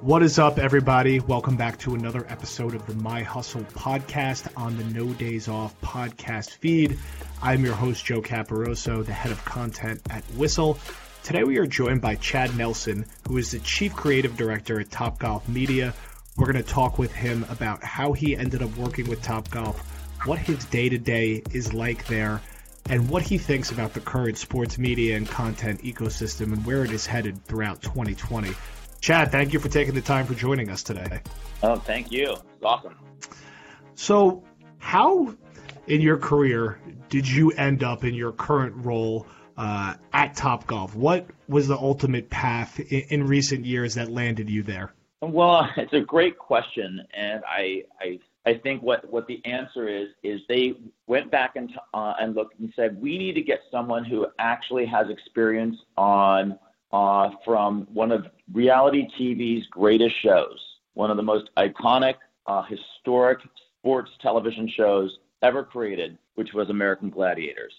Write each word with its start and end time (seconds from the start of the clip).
What 0.00 0.22
is 0.22 0.38
up, 0.38 0.58
everybody? 0.58 1.20
Welcome 1.20 1.56
back 1.56 1.76
to 1.80 1.94
another 1.94 2.24
episode 2.30 2.74
of 2.74 2.86
the 2.86 2.94
My 2.94 3.22
Hustle 3.22 3.64
podcast 3.74 4.48
on 4.56 4.78
the 4.78 4.84
No 4.84 5.12
Days 5.12 5.46
Off 5.46 5.78
podcast 5.82 6.52
feed. 6.52 6.98
I'm 7.42 7.62
your 7.62 7.74
host, 7.74 8.02
Joe 8.02 8.22
Caporoso, 8.22 9.04
the 9.04 9.12
head 9.12 9.30
of 9.30 9.44
content 9.44 10.00
at 10.08 10.24
Whistle. 10.36 10.78
Today, 11.22 11.44
we 11.44 11.58
are 11.58 11.66
joined 11.66 12.00
by 12.00 12.14
Chad 12.14 12.56
Nelson, 12.56 13.04
who 13.28 13.36
is 13.36 13.50
the 13.50 13.58
chief 13.58 13.94
creative 13.94 14.38
director 14.38 14.80
at 14.80 14.88
Topgolf 14.88 15.46
Media. 15.46 15.92
We're 16.34 16.50
going 16.50 16.64
to 16.64 16.70
talk 16.70 16.98
with 16.98 17.12
him 17.12 17.44
about 17.50 17.84
how 17.84 18.14
he 18.14 18.34
ended 18.34 18.62
up 18.62 18.74
working 18.78 19.06
with 19.06 19.20
Topgolf, 19.20 19.76
what 20.24 20.38
his 20.38 20.64
day 20.64 20.88
to 20.88 20.96
day 20.96 21.42
is 21.52 21.74
like 21.74 22.06
there, 22.06 22.40
and 22.88 23.10
what 23.10 23.22
he 23.22 23.36
thinks 23.36 23.70
about 23.70 23.92
the 23.92 24.00
current 24.00 24.38
sports 24.38 24.78
media 24.78 25.18
and 25.18 25.28
content 25.28 25.82
ecosystem 25.82 26.54
and 26.54 26.64
where 26.64 26.86
it 26.86 26.90
is 26.90 27.04
headed 27.04 27.44
throughout 27.44 27.82
2020. 27.82 28.54
Chad, 29.00 29.32
thank 29.32 29.52
you 29.52 29.60
for 29.60 29.68
taking 29.68 29.94
the 29.94 30.02
time 30.02 30.26
for 30.26 30.34
joining 30.34 30.68
us 30.68 30.82
today. 30.82 31.20
Oh, 31.62 31.76
thank 31.76 32.12
you. 32.12 32.32
It's 32.32 32.64
awesome. 32.64 32.94
So, 33.94 34.44
how 34.78 35.34
in 35.86 36.00
your 36.00 36.18
career 36.18 36.80
did 37.08 37.28
you 37.28 37.50
end 37.52 37.82
up 37.82 38.04
in 38.04 38.14
your 38.14 38.32
current 38.32 38.74
role 38.84 39.26
uh, 39.56 39.94
at 40.12 40.36
Topgolf? 40.36 40.94
What 40.94 41.26
was 41.48 41.66
the 41.66 41.76
ultimate 41.76 42.28
path 42.28 42.78
in, 42.78 43.02
in, 43.08 43.26
recent 43.26 43.64
years 43.64 43.94
that 43.94 44.10
landed 44.10 44.50
you 44.50 44.62
there? 44.62 44.92
Well, 45.22 45.68
it's 45.76 45.92
a 45.94 46.00
great 46.00 46.38
question, 46.38 47.00
and 47.14 47.42
I, 47.46 47.84
I, 48.00 48.18
I 48.44 48.54
think 48.58 48.82
what, 48.82 49.10
what 49.10 49.26
the 49.26 49.40
answer 49.46 49.88
is 49.88 50.08
is 50.22 50.40
they 50.48 50.74
went 51.06 51.30
back 51.30 51.56
and 51.56 51.70
uh, 51.94 52.14
and 52.20 52.34
looked 52.34 52.58
and 52.58 52.72
said 52.76 53.00
we 53.00 53.16
need 53.18 53.34
to 53.34 53.42
get 53.42 53.60
someone 53.70 54.04
who 54.04 54.26
actually 54.38 54.86
has 54.86 55.08
experience 55.08 55.76
on 55.96 56.58
uh, 56.92 57.30
from 57.44 57.86
one 57.92 58.12
of 58.12 58.26
reality 58.52 59.08
TV's 59.18 59.66
greatest 59.68 60.20
shows, 60.20 60.58
one 60.94 61.10
of 61.10 61.16
the 61.16 61.22
most 61.22 61.50
iconic, 61.56 62.16
uh, 62.46 62.62
historic 62.62 63.38
sports 63.78 64.10
television 64.20 64.68
shows 64.68 65.18
ever 65.42 65.62
created, 65.64 66.18
which 66.34 66.52
was 66.52 66.68
American 66.68 67.10
Gladiators, 67.10 67.72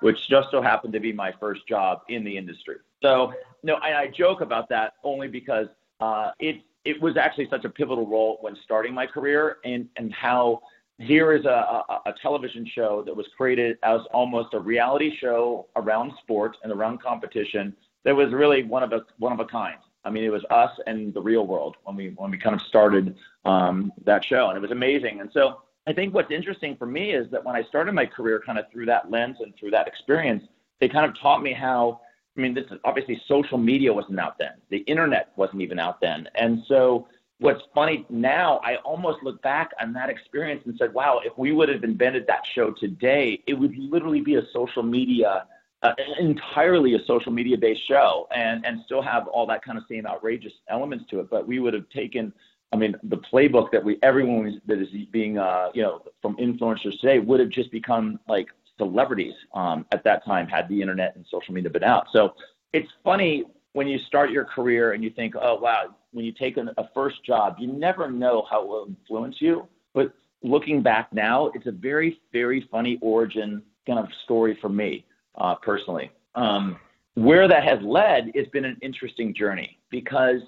which 0.00 0.28
just 0.28 0.50
so 0.50 0.62
happened 0.62 0.92
to 0.94 1.00
be 1.00 1.12
my 1.12 1.32
first 1.38 1.66
job 1.68 2.00
in 2.08 2.24
the 2.24 2.36
industry. 2.36 2.76
So, 3.02 3.34
no, 3.62 3.74
I, 3.74 4.00
I 4.02 4.08
joke 4.08 4.40
about 4.40 4.68
that 4.70 4.94
only 5.04 5.28
because 5.28 5.68
uh, 6.00 6.30
it 6.38 6.62
it 6.84 7.00
was 7.00 7.16
actually 7.16 7.48
such 7.48 7.64
a 7.64 7.70
pivotal 7.70 8.06
role 8.06 8.36
when 8.42 8.56
starting 8.62 8.94
my 8.94 9.06
career, 9.06 9.58
and 9.64 9.88
and 9.96 10.12
how 10.12 10.62
here 10.98 11.32
is 11.32 11.44
a, 11.44 11.48
a, 11.48 12.00
a 12.06 12.14
television 12.22 12.64
show 12.66 13.02
that 13.04 13.14
was 13.14 13.26
created 13.36 13.78
as 13.82 14.00
almost 14.12 14.54
a 14.54 14.60
reality 14.60 15.16
show 15.16 15.66
around 15.76 16.12
sports 16.22 16.56
and 16.62 16.72
around 16.72 17.02
competition 17.02 17.74
that 18.04 18.14
was 18.14 18.32
really 18.32 18.62
one 18.62 18.82
of 18.82 18.92
a 18.92 19.04
one 19.18 19.32
of 19.32 19.40
a 19.40 19.44
kind. 19.44 19.78
I 20.04 20.10
mean, 20.10 20.24
it 20.24 20.30
was 20.30 20.44
us 20.50 20.70
and 20.86 21.14
the 21.14 21.22
real 21.22 21.46
world 21.46 21.76
when 21.84 21.96
we 21.96 22.10
when 22.16 22.30
we 22.30 22.38
kind 22.38 22.54
of 22.54 22.62
started 22.62 23.16
um, 23.44 23.92
that 24.04 24.24
show, 24.24 24.48
and 24.48 24.56
it 24.56 24.60
was 24.60 24.70
amazing. 24.70 25.20
And 25.20 25.30
so 25.32 25.62
I 25.86 25.92
think 25.92 26.14
what's 26.14 26.30
interesting 26.30 26.76
for 26.76 26.86
me 26.86 27.12
is 27.12 27.30
that 27.30 27.44
when 27.44 27.56
I 27.56 27.62
started 27.64 27.92
my 27.92 28.06
career, 28.06 28.42
kind 28.44 28.58
of 28.58 28.70
through 28.70 28.86
that 28.86 29.10
lens 29.10 29.38
and 29.40 29.54
through 29.56 29.70
that 29.72 29.88
experience, 29.88 30.44
they 30.80 30.88
kind 30.88 31.06
of 31.06 31.18
taught 31.18 31.42
me 31.42 31.52
how. 31.52 32.00
I 32.36 32.40
mean, 32.40 32.52
this 32.52 32.64
is 32.72 32.80
obviously 32.82 33.22
social 33.28 33.58
media 33.58 33.92
wasn't 33.92 34.18
out 34.18 34.38
then. 34.38 34.54
The 34.68 34.78
internet 34.78 35.32
wasn't 35.36 35.62
even 35.62 35.78
out 35.78 36.00
then, 36.00 36.28
and 36.34 36.64
so 36.66 37.06
what's 37.38 37.62
funny 37.74 38.06
now, 38.08 38.60
I 38.64 38.76
almost 38.76 39.22
look 39.22 39.40
back 39.42 39.70
on 39.80 39.92
that 39.92 40.08
experience 40.08 40.62
and 40.66 40.76
said, 40.78 40.94
wow, 40.94 41.20
if 41.24 41.36
we 41.36 41.52
would 41.52 41.68
have 41.68 41.84
invented 41.84 42.26
that 42.26 42.46
show 42.46 42.70
today, 42.70 43.42
it 43.46 43.54
would 43.54 43.76
literally 43.76 44.20
be 44.20 44.36
a 44.36 44.46
social 44.52 44.82
media 44.82 45.46
uh, 45.84 45.94
entirely 46.18 46.94
a 46.94 47.04
social 47.04 47.30
media 47.30 47.58
based 47.58 47.86
show 47.86 48.26
and, 48.34 48.64
and 48.64 48.80
still 48.86 49.02
have 49.02 49.28
all 49.28 49.46
that 49.46 49.62
kind 49.62 49.76
of 49.76 49.84
same 49.88 50.06
outrageous 50.06 50.54
elements 50.68 51.04
to 51.10 51.20
it. 51.20 51.28
But 51.30 51.46
we 51.46 51.58
would 51.58 51.74
have 51.74 51.88
taken, 51.90 52.32
I 52.72 52.76
mean, 52.76 52.96
the 53.02 53.18
playbook 53.18 53.70
that 53.72 53.84
we, 53.84 53.98
everyone 54.02 54.60
that 54.66 54.78
is 54.78 54.88
being, 55.12 55.36
uh, 55.38 55.68
you 55.74 55.82
know, 55.82 56.02
from 56.22 56.36
influencers 56.38 56.98
today 57.00 57.18
would 57.18 57.38
have 57.38 57.50
just 57.50 57.70
become 57.70 58.18
like 58.26 58.48
celebrities 58.78 59.34
um, 59.52 59.84
at 59.92 60.02
that 60.04 60.24
time 60.24 60.48
had 60.48 60.68
the 60.70 60.80
internet 60.80 61.14
and 61.16 61.26
social 61.30 61.52
media 61.52 61.68
been 61.70 61.84
out. 61.84 62.06
So 62.12 62.34
it's 62.72 62.90
funny 63.04 63.44
when 63.74 63.86
you 63.86 63.98
start 63.98 64.30
your 64.30 64.46
career 64.46 64.92
and 64.92 65.04
you 65.04 65.10
think, 65.10 65.34
oh, 65.38 65.56
wow, 65.56 65.94
when 66.12 66.24
you 66.24 66.32
take 66.32 66.56
an, 66.56 66.70
a 66.78 66.88
first 66.94 67.22
job, 67.24 67.56
you 67.58 67.66
never 67.66 68.10
know 68.10 68.46
how 68.50 68.62
it 68.62 68.68
will 68.68 68.86
influence 68.86 69.36
you. 69.38 69.68
But 69.92 70.14
looking 70.42 70.82
back 70.82 71.12
now, 71.12 71.48
it's 71.54 71.66
a 71.66 71.72
very, 71.72 72.20
very 72.32 72.66
funny 72.70 72.98
origin 73.02 73.62
kind 73.86 73.98
of 73.98 74.08
story 74.24 74.56
for 74.62 74.70
me 74.70 75.04
uh, 75.36 75.54
personally. 75.56 76.10
Um, 76.34 76.78
where 77.14 77.46
that 77.46 77.62
has 77.64 77.78
led, 77.82 78.32
it's 78.34 78.50
been 78.50 78.64
an 78.64 78.76
interesting 78.82 79.34
journey 79.34 79.78
because 79.90 80.40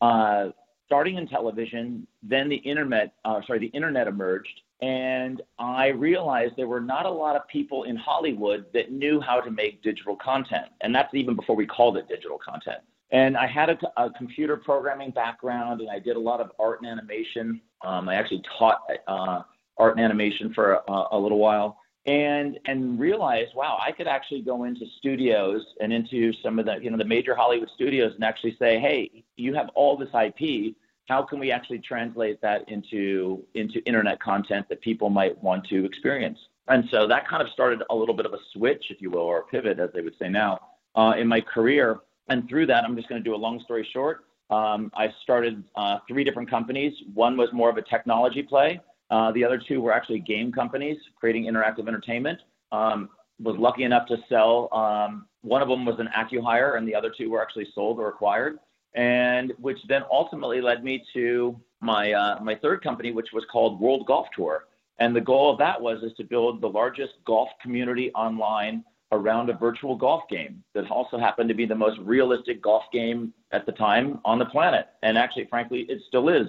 uh, 0.00 0.48
starting 0.86 1.16
in 1.16 1.28
television, 1.28 2.06
then 2.22 2.48
the 2.48 2.56
internet, 2.56 3.12
uh, 3.24 3.40
sorry, 3.46 3.58
the 3.58 3.66
internet 3.66 4.06
emerged, 4.06 4.62
and 4.80 5.42
I 5.58 5.88
realized 5.88 6.54
there 6.56 6.68
were 6.68 6.80
not 6.80 7.06
a 7.06 7.10
lot 7.10 7.36
of 7.36 7.46
people 7.48 7.84
in 7.84 7.96
Hollywood 7.96 8.66
that 8.72 8.92
knew 8.92 9.20
how 9.20 9.40
to 9.40 9.50
make 9.50 9.82
digital 9.82 10.16
content, 10.16 10.66
and 10.80 10.94
that's 10.94 11.12
even 11.14 11.34
before 11.34 11.56
we 11.56 11.66
called 11.66 11.96
it 11.96 12.08
digital 12.08 12.38
content. 12.38 12.78
And 13.10 13.36
I 13.36 13.46
had 13.46 13.70
a, 13.70 13.78
a 13.96 14.10
computer 14.10 14.56
programming 14.56 15.10
background, 15.10 15.80
and 15.80 15.90
I 15.90 15.98
did 15.98 16.16
a 16.16 16.20
lot 16.20 16.40
of 16.40 16.50
art 16.58 16.80
and 16.80 16.90
animation. 16.90 17.60
Um, 17.84 18.08
I 18.08 18.16
actually 18.16 18.42
taught 18.58 18.80
uh, 19.06 19.42
art 19.78 19.96
and 19.96 20.04
animation 20.04 20.52
for 20.52 20.80
a, 20.88 21.04
a 21.12 21.18
little 21.18 21.38
while 21.38 21.78
and 22.06 22.58
and 22.66 22.98
realized, 22.98 23.54
wow, 23.54 23.78
I 23.84 23.92
could 23.92 24.06
actually 24.06 24.42
go 24.42 24.64
into 24.64 24.86
studios 24.98 25.62
and 25.80 25.92
into 25.92 26.32
some 26.42 26.58
of 26.58 26.66
the 26.66 26.78
you 26.80 26.90
know 26.90 26.96
the 26.96 27.04
major 27.04 27.34
Hollywood 27.34 27.68
studios 27.74 28.12
and 28.14 28.24
actually 28.24 28.56
say, 28.58 28.78
hey, 28.78 29.24
you 29.36 29.54
have 29.54 29.68
all 29.74 29.96
this 29.96 30.10
IP. 30.14 30.74
How 31.08 31.22
can 31.22 31.38
we 31.38 31.52
actually 31.52 31.78
translate 31.78 32.40
that 32.42 32.68
into 32.68 33.44
into 33.54 33.80
internet 33.84 34.20
content 34.20 34.68
that 34.68 34.80
people 34.80 35.10
might 35.10 35.40
want 35.42 35.66
to 35.68 35.84
experience? 35.84 36.38
And 36.68 36.88
so 36.90 37.06
that 37.06 37.28
kind 37.28 37.42
of 37.42 37.48
started 37.50 37.82
a 37.90 37.94
little 37.94 38.14
bit 38.14 38.26
of 38.26 38.32
a 38.32 38.38
switch, 38.52 38.86
if 38.90 39.00
you 39.00 39.10
will, 39.10 39.20
or 39.20 39.40
a 39.40 39.44
pivot, 39.44 39.78
as 39.78 39.90
they 39.94 40.00
would 40.00 40.16
say 40.18 40.28
now, 40.28 40.58
uh, 40.96 41.14
in 41.16 41.28
my 41.28 41.40
career. 41.40 42.00
And 42.28 42.48
through 42.48 42.66
that, 42.66 42.82
I'm 42.82 42.96
just 42.96 43.08
going 43.08 43.22
to 43.22 43.24
do 43.28 43.36
a 43.36 43.38
long 43.38 43.60
story 43.60 43.88
short. 43.92 44.24
Um, 44.50 44.90
I 44.94 45.12
started 45.22 45.62
uh, 45.76 45.98
three 46.08 46.24
different 46.24 46.50
companies. 46.50 46.92
One 47.14 47.36
was 47.36 47.52
more 47.52 47.70
of 47.70 47.76
a 47.76 47.82
technology 47.82 48.42
play. 48.42 48.80
Uh, 49.10 49.32
the 49.32 49.44
other 49.44 49.60
two 49.68 49.80
were 49.80 49.92
actually 49.92 50.18
game 50.20 50.52
companies 50.52 50.98
creating 51.16 51.44
interactive 51.44 51.88
entertainment. 51.88 52.40
Um, 52.72 53.10
was 53.38 53.56
lucky 53.58 53.84
enough 53.84 54.08
to 54.08 54.16
sell. 54.28 54.72
Um, 54.72 55.26
one 55.42 55.62
of 55.62 55.68
them 55.68 55.84
was 55.84 55.96
an 55.98 56.08
acquihire, 56.16 56.78
and 56.78 56.88
the 56.88 56.94
other 56.94 57.12
two 57.16 57.30
were 57.30 57.42
actually 57.42 57.68
sold 57.74 57.98
or 57.98 58.08
acquired. 58.08 58.58
And 58.94 59.52
which 59.58 59.78
then 59.88 60.02
ultimately 60.10 60.60
led 60.60 60.82
me 60.82 61.04
to 61.12 61.60
my 61.80 62.12
uh, 62.12 62.40
my 62.42 62.54
third 62.54 62.82
company, 62.82 63.12
which 63.12 63.28
was 63.32 63.44
called 63.52 63.78
World 63.78 64.06
Golf 64.06 64.26
Tour. 64.34 64.64
And 64.98 65.14
the 65.14 65.20
goal 65.20 65.52
of 65.52 65.58
that 65.58 65.80
was 65.80 66.02
is 66.02 66.12
to 66.16 66.24
build 66.24 66.60
the 66.62 66.68
largest 66.68 67.12
golf 67.26 67.50
community 67.62 68.10
online 68.12 68.82
around 69.12 69.50
a 69.50 69.52
virtual 69.52 69.94
golf 69.94 70.22
game 70.28 70.64
that 70.74 70.90
also 70.90 71.18
happened 71.18 71.48
to 71.48 71.54
be 71.54 71.66
the 71.66 71.74
most 71.74 71.98
realistic 72.00 72.62
golf 72.62 72.84
game 72.92 73.32
at 73.52 73.66
the 73.66 73.72
time 73.72 74.18
on 74.24 74.38
the 74.38 74.46
planet. 74.46 74.88
And 75.02 75.16
actually, 75.18 75.46
frankly, 75.46 75.86
it 75.88 76.00
still 76.08 76.28
is 76.28 76.48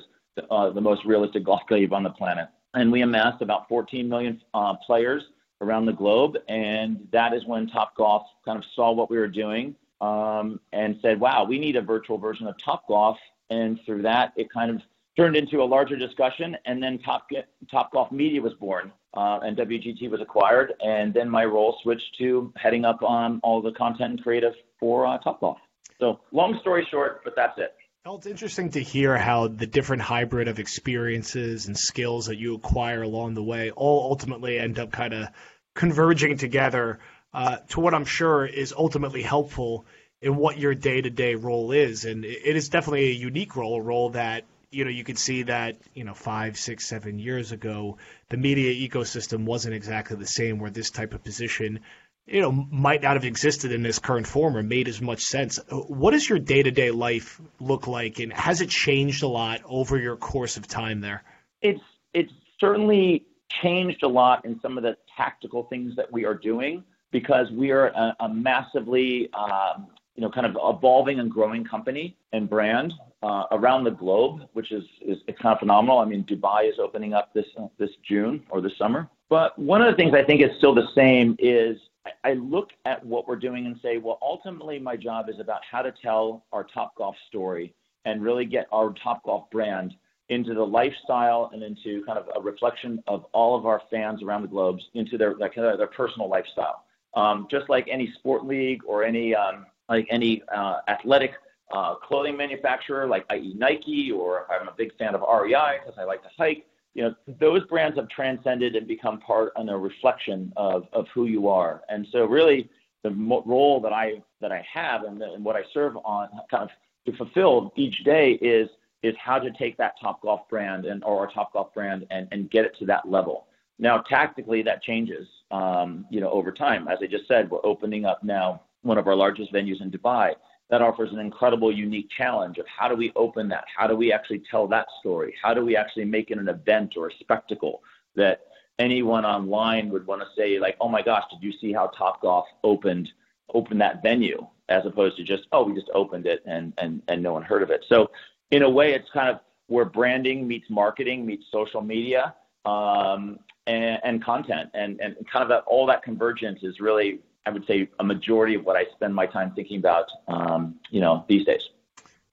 uh, 0.52 0.70
the 0.70 0.82
most 0.82 1.06
realistic 1.06 1.44
golf 1.44 1.62
game 1.70 1.94
on 1.94 2.04
the 2.04 2.10
planet. 2.10 2.48
And 2.74 2.92
we 2.92 3.02
amassed 3.02 3.42
about 3.42 3.68
14 3.68 4.08
million 4.08 4.42
uh, 4.54 4.76
players 4.86 5.24
around 5.62 5.86
the 5.86 5.94
globe. 5.94 6.38
And 6.48 7.08
that 7.12 7.34
is 7.34 7.46
when 7.46 7.68
Top 7.68 7.96
Golf 7.96 8.28
kind 8.46 8.58
of 8.58 8.64
saw 8.76 8.92
what 8.92 9.10
we 9.10 9.18
were 9.18 9.28
doing 9.28 9.76
um, 10.02 10.60
and 10.74 10.98
said, 11.02 11.20
wow, 11.20 11.44
we 11.44 11.58
need 11.60 11.76
a 11.76 11.82
virtual 11.82 12.18
version 12.18 12.48
of 12.48 12.56
Top 12.64 12.88
Golf. 12.88 13.18
And 13.50 13.80
through 13.86 14.04
that, 14.04 14.34
it 14.36 14.52
kind 14.52 14.70
of 14.70 14.82
turned 15.18 15.36
into 15.36 15.62
a 15.62 15.66
larger 15.66 15.96
discussion. 15.96 16.56
And 16.66 16.82
then 16.82 17.00
Top, 17.00 17.28
Top 17.72 17.92
Golf 17.92 18.12
Media 18.12 18.42
was 18.42 18.54
born. 18.54 18.92
Uh, 19.14 19.40
and 19.44 19.58
WGT 19.58 20.12
was 20.12 20.22
acquired, 20.22 20.74
and 20.86 21.12
then 21.12 21.28
my 21.28 21.44
role 21.44 21.80
switched 21.82 22.16
to 22.20 22.54
heading 22.56 22.86
up 22.86 23.02
on 23.02 23.40
all 23.42 23.64
the 23.64 23.72
content 23.72 24.12
and 24.12 24.22
creative 24.22 24.54
for 24.80 25.08
uh, 25.08 25.18
Top 25.18 25.40
Golf. 25.40 25.58
So, 26.00 26.20
long 26.32 26.60
story 26.62 26.86
short, 26.92 27.24
but 27.24 27.34
that's 27.36 27.58
it. 27.58 27.74
Well, 28.08 28.16
it's 28.16 28.26
interesting 28.26 28.70
to 28.70 28.82
hear 28.82 29.18
how 29.18 29.50
the 29.50 29.68
different 29.68 30.02
hybrid 30.02 30.48
of 30.48 30.60
experiences 30.60 31.68
and 31.68 31.78
skills 31.78 32.28
that 32.28 32.38
you 32.38 32.56
acquire 32.56 33.02
along 33.02 33.34
the 33.34 33.44
way 33.44 33.72
all 33.72 34.10
ultimately 34.10 34.58
end 34.58 34.80
up 34.80 34.94
kind 34.94 35.14
of 35.14 35.28
converging 35.76 36.38
together 36.38 37.00
uh, 37.34 37.58
to 37.72 37.82
what 37.82 37.94
I'm 37.94 38.06
sure 38.06 38.46
is 38.46 38.72
ultimately 38.72 39.24
helpful 39.24 39.86
in 40.22 40.38
what 40.38 40.58
your 40.58 40.74
day 40.74 41.02
to 41.02 41.10
day 41.10 41.36
role 41.36 41.74
is. 41.74 42.06
And 42.06 42.24
it 42.24 42.56
is 42.56 42.70
definitely 42.70 43.10
a 43.10 43.14
unique 43.14 43.58
role, 43.58 43.76
a 43.76 43.82
role 43.82 44.12
that 44.12 44.46
you 44.72 44.86
know 44.86 44.90
you 44.90 45.04
could 45.04 45.18
see 45.18 45.44
that 45.44 45.76
you 45.94 46.06
know 46.06 46.14
five 46.14 46.58
six 46.58 46.86
seven 46.86 47.20
years 47.20 47.52
ago 47.52 47.98
the 48.30 48.38
media 48.38 48.90
ecosystem 48.90 49.46
wasn't 49.46 49.74
exactly 49.74 50.18
the 50.18 50.28
same 50.28 50.60
where 50.60 50.70
this 50.70 50.92
type 50.92 51.14
of 51.14 51.24
position 51.24 51.80
you 52.28 52.42
know, 52.42 52.52
might 52.52 53.02
not 53.02 53.14
have 53.14 53.24
existed 53.24 53.72
in 53.72 53.82
this 53.82 54.00
current 54.00 54.28
form 54.28 54.58
or 54.58 54.62
made 54.62 54.88
as 54.88 55.02
much 55.02 55.24
sense. 55.24 55.60
What 55.70 56.12
does 56.12 56.30
your 56.30 56.40
day 56.40 56.62
to 56.62 56.72
day 56.72 56.92
life 56.92 57.42
look 57.60 57.88
like, 57.88 58.20
and 58.20 58.34
has 58.34 58.62
it 58.62 58.70
changed 58.70 59.24
a 59.24 59.28
lot 59.28 59.62
over 59.66 59.98
your 59.98 60.18
course 60.18 60.58
of 60.58 60.68
time 60.68 61.00
there? 61.02 61.24
It's 61.62 61.82
it's 62.14 62.32
certainly 62.60 63.26
changed 63.64 64.04
a 64.04 64.08
lot 64.08 64.44
in 64.46 64.60
some 64.62 64.78
of 64.78 64.84
the 64.84 64.98
tactical 65.16 65.64
things 65.64 65.96
that 65.96 66.12
we 66.12 66.26
are 66.26 66.34
doing 66.34 66.84
because 67.12 67.50
we 67.52 67.72
are 67.72 67.88
a, 67.88 68.16
a 68.20 68.30
massively 68.30 69.30
um, 69.34 69.88
you 70.18 70.24
know, 70.24 70.30
kind 70.32 70.48
of 70.48 70.58
evolving 70.62 71.20
and 71.20 71.32
growing 71.32 71.64
company 71.64 72.18
and 72.34 72.50
brand 72.50 72.92
uh, 73.22 73.44
around 73.52 73.84
the 73.84 73.92
globe, 73.92 74.42
which 74.54 74.72
is, 74.72 74.84
is 75.02 75.18
kind 75.42 75.54
of 75.54 75.60
phenomenal. 75.60 76.00
I 76.00 76.06
mean, 76.06 76.24
Dubai 76.24 76.68
is 76.68 76.80
opening 76.80 77.14
up 77.14 77.34
this 77.34 77.46
uh, 77.58 77.68
this 77.78 77.92
June 78.08 78.44
or 78.50 78.60
this 78.60 78.76
summer. 78.78 79.08
But 79.30 79.58
one 79.60 79.82
of 79.82 79.92
the 79.92 79.96
things 79.96 80.14
I 80.14 80.24
think 80.24 80.42
is 80.42 80.50
still 80.58 80.74
the 80.74 80.88
same 80.96 81.36
is 81.38 81.78
I 82.24 82.34
look 82.34 82.70
at 82.86 83.06
what 83.06 83.28
we're 83.28 83.36
doing 83.36 83.68
and 83.68 83.76
say, 83.82 83.98
well, 83.98 84.18
ultimately, 84.22 84.80
my 84.80 84.96
job 84.96 85.30
is 85.30 85.40
about 85.40 85.62
how 85.70 85.82
to 85.84 85.94
tell 86.02 86.46
our 86.52 86.64
Top 86.64 86.96
Golf 86.96 87.16
story 87.28 87.74
and 88.06 88.24
really 88.24 88.46
get 88.46 88.68
our 88.72 88.94
Top 89.04 89.24
Golf 89.24 89.50
brand 89.52 89.94
into 90.30 90.54
the 90.54 90.64
lifestyle 90.64 91.52
and 91.54 91.62
into 91.64 92.04
kind 92.06 92.18
of 92.18 92.26
a 92.36 92.42
reflection 92.42 93.02
of 93.08 93.26
all 93.34 93.56
of 93.58 93.66
our 93.66 93.82
fans 93.92 94.24
around 94.24 94.42
the 94.42 94.48
globe 94.48 94.80
into 94.96 95.18
their 95.18 95.36
like 95.36 95.54
their 95.56 95.88
personal 95.88 96.28
lifestyle. 96.28 96.86
Um, 97.16 97.48
just 97.52 97.70
like 97.70 97.88
any 97.90 98.12
sport 98.20 98.46
league 98.46 98.82
or 98.86 99.04
any 99.04 99.34
um, 99.36 99.66
like 99.90 100.08
any 100.10 100.44
uh, 100.54 100.80
athletic 100.88 101.34
uh, 101.72 101.96
clothing 101.96 102.38
manufacturer, 102.38 103.08
like 103.08 103.26
i.e. 103.30 103.54
Nike, 103.58 104.12
or 104.12 104.48
I'm 104.52 104.68
a 104.68 104.74
big 104.78 104.96
fan 104.98 105.16
of 105.16 105.22
REI 105.22 105.80
because 105.84 105.98
I 105.98 106.04
like 106.04 106.24
to 106.24 106.30
hike. 106.38 106.66
You 106.94 107.04
know, 107.04 107.16
those 107.40 107.64
brands 107.66 107.98
have 107.98 108.10
transcended 108.10 108.76
and 108.76 108.88
become 108.88 109.20
part 109.20 109.54
and 109.56 109.70
a 109.70 109.78
reflection 109.78 110.52
of 110.58 110.88
of 110.94 111.08
who 111.14 111.26
you 111.26 111.48
are. 111.48 111.82
And 111.90 112.08
so, 112.12 112.26
really, 112.26 112.70
the 113.04 113.12
mo- 113.12 113.44
role 113.46 113.80
that 113.82 113.94
I 113.94 114.22
that 114.42 114.52
I 114.52 114.66
have 114.72 115.04
and, 115.04 115.20
the, 115.22 115.34
and 115.34 115.44
what 115.44 115.56
I 115.56 115.64
serve 115.74 115.98
on, 115.98 116.30
kind 116.50 116.64
of 116.64 116.70
to 117.06 117.18
fulfill 117.18 117.74
each 117.76 118.04
day 118.04 118.34
is 118.34 118.70
is 119.04 119.16
how 119.24 119.38
to 119.38 119.52
take 119.52 119.78
that 119.78 119.94
Top 120.02 120.22
Golf 120.22 120.48
brand 120.50 120.86
and 120.86 121.04
or 121.04 121.20
our 121.20 121.32
Top 121.32 121.54
Golf 121.54 121.74
brand 121.74 122.06
and, 122.10 122.28
and 122.32 122.50
get 122.50 122.66
it 122.66 122.76
to 122.80 122.86
that 122.86 123.08
level. 123.10 123.48
Now, 123.80 124.00
tactically, 124.00 124.64
that 124.64 124.82
changes, 124.82 125.28
um, 125.52 126.06
you 126.10 126.20
know, 126.20 126.32
over 126.32 126.52
time. 126.52 126.88
As 126.88 126.98
I 127.02 127.06
just 127.06 127.28
said, 127.28 127.50
we're 127.52 127.64
opening 127.64 128.06
up 128.06 128.24
now 128.24 128.62
one 128.88 128.98
of 128.98 129.08
our 129.08 129.16
largest 129.16 129.54
venues 129.54 129.82
in 129.82 129.92
Dubai. 129.92 130.34
That 130.70 130.82
offers 130.82 131.14
an 131.14 131.20
incredible, 131.20 131.72
unique 131.72 132.10
challenge 132.10 132.58
of 132.58 132.66
how 132.68 132.90
do 132.90 132.96
we 132.96 133.14
open 133.16 133.48
that? 133.50 133.64
How 133.74 133.88
do 133.88 133.96
we 133.96 134.12
actually 134.12 134.42
tell 134.52 134.68
that 134.68 134.88
story? 135.00 135.34
How 135.42 135.54
do 135.54 135.64
we 135.64 135.78
actually 135.78 136.04
make 136.06 136.30
it 136.30 136.38
an 136.40 136.50
event 136.50 136.96
or 136.98 137.08
a 137.08 137.14
spectacle 137.22 137.82
that 138.16 138.42
anyone 138.78 139.26
online 139.26 139.90
would 139.92 140.06
want 140.06 140.22
to 140.22 140.28
say, 140.36 140.60
like, 140.60 140.76
oh 140.82 140.90
my 140.90 141.02
gosh, 141.02 141.24
did 141.32 141.42
you 141.42 141.54
see 141.62 141.72
how 141.72 141.88
Top 141.88 142.22
Golf 142.22 142.48
opened 142.64 143.10
opened 143.54 143.80
that 143.80 144.02
venue? 144.04 144.46
As 144.68 144.86
opposed 144.86 145.16
to 145.18 145.24
just, 145.24 145.44
oh, 145.54 145.64
we 145.64 145.74
just 145.74 145.90
opened 145.94 146.26
it 146.26 146.44
and 146.46 146.74
and 146.78 147.02
and 147.08 147.24
no 147.24 147.32
one 147.32 147.44
heard 147.44 147.64
of 147.64 147.70
it. 147.70 147.86
So 147.88 148.12
in 148.52 148.64
a 148.64 148.70
way, 148.70 148.94
it's 148.94 149.10
kind 149.12 149.30
of 149.30 149.40
where 149.68 149.86
branding 149.86 150.48
meets 150.48 150.70
marketing 150.70 151.26
meets 151.26 151.46
social 151.52 151.82
media 151.82 152.36
um, 152.66 153.40
and, 153.66 154.00
and, 154.04 154.24
content, 154.24 154.70
and, 154.74 155.00
and 155.00 155.16
kind 155.32 155.44
of 155.44 155.50
that, 155.50 155.64
all 155.68 155.86
that 155.86 156.04
convergence 156.04 156.60
is 156.64 156.80
really, 156.80 157.20
I 157.48 157.50
would 157.50 157.66
say, 157.66 157.88
a 157.98 158.04
majority 158.04 158.56
of 158.56 158.66
what 158.66 158.76
I 158.76 158.84
spend 158.94 159.16
my 159.16 159.26
time 159.26 159.54
thinking 159.56 159.80
about, 159.80 160.08
um, 160.28 160.76
you 160.92 161.00
know, 161.00 161.24
these 161.30 161.46
days. 161.46 161.62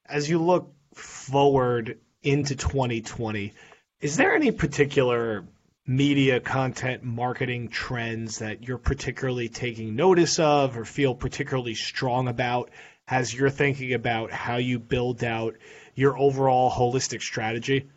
As 0.06 0.28
you 0.28 0.42
look 0.42 0.72
forward 0.92 1.98
into 2.24 2.56
2020, 2.56 3.52
is 4.00 4.16
there 4.16 4.34
any 4.34 4.50
particular 4.50 5.44
media 5.86 6.40
content 6.40 7.04
marketing 7.04 7.68
trends 7.68 8.40
that 8.40 8.66
you're 8.66 8.78
particularly 8.78 9.48
taking 9.48 9.94
notice 9.94 10.40
of 10.40 10.76
or 10.76 10.84
feel 10.84 11.14
particularly 11.14 11.74
strong 11.74 12.26
about 12.26 12.70
as 13.06 13.32
you're 13.32 13.50
thinking 13.50 13.94
about 13.94 14.32
how 14.32 14.56
you 14.56 14.80
build 14.80 15.22
out 15.22 15.54
your 15.94 16.18
overall 16.18 16.72
holistic 16.72 17.22
strategy? 17.22 17.88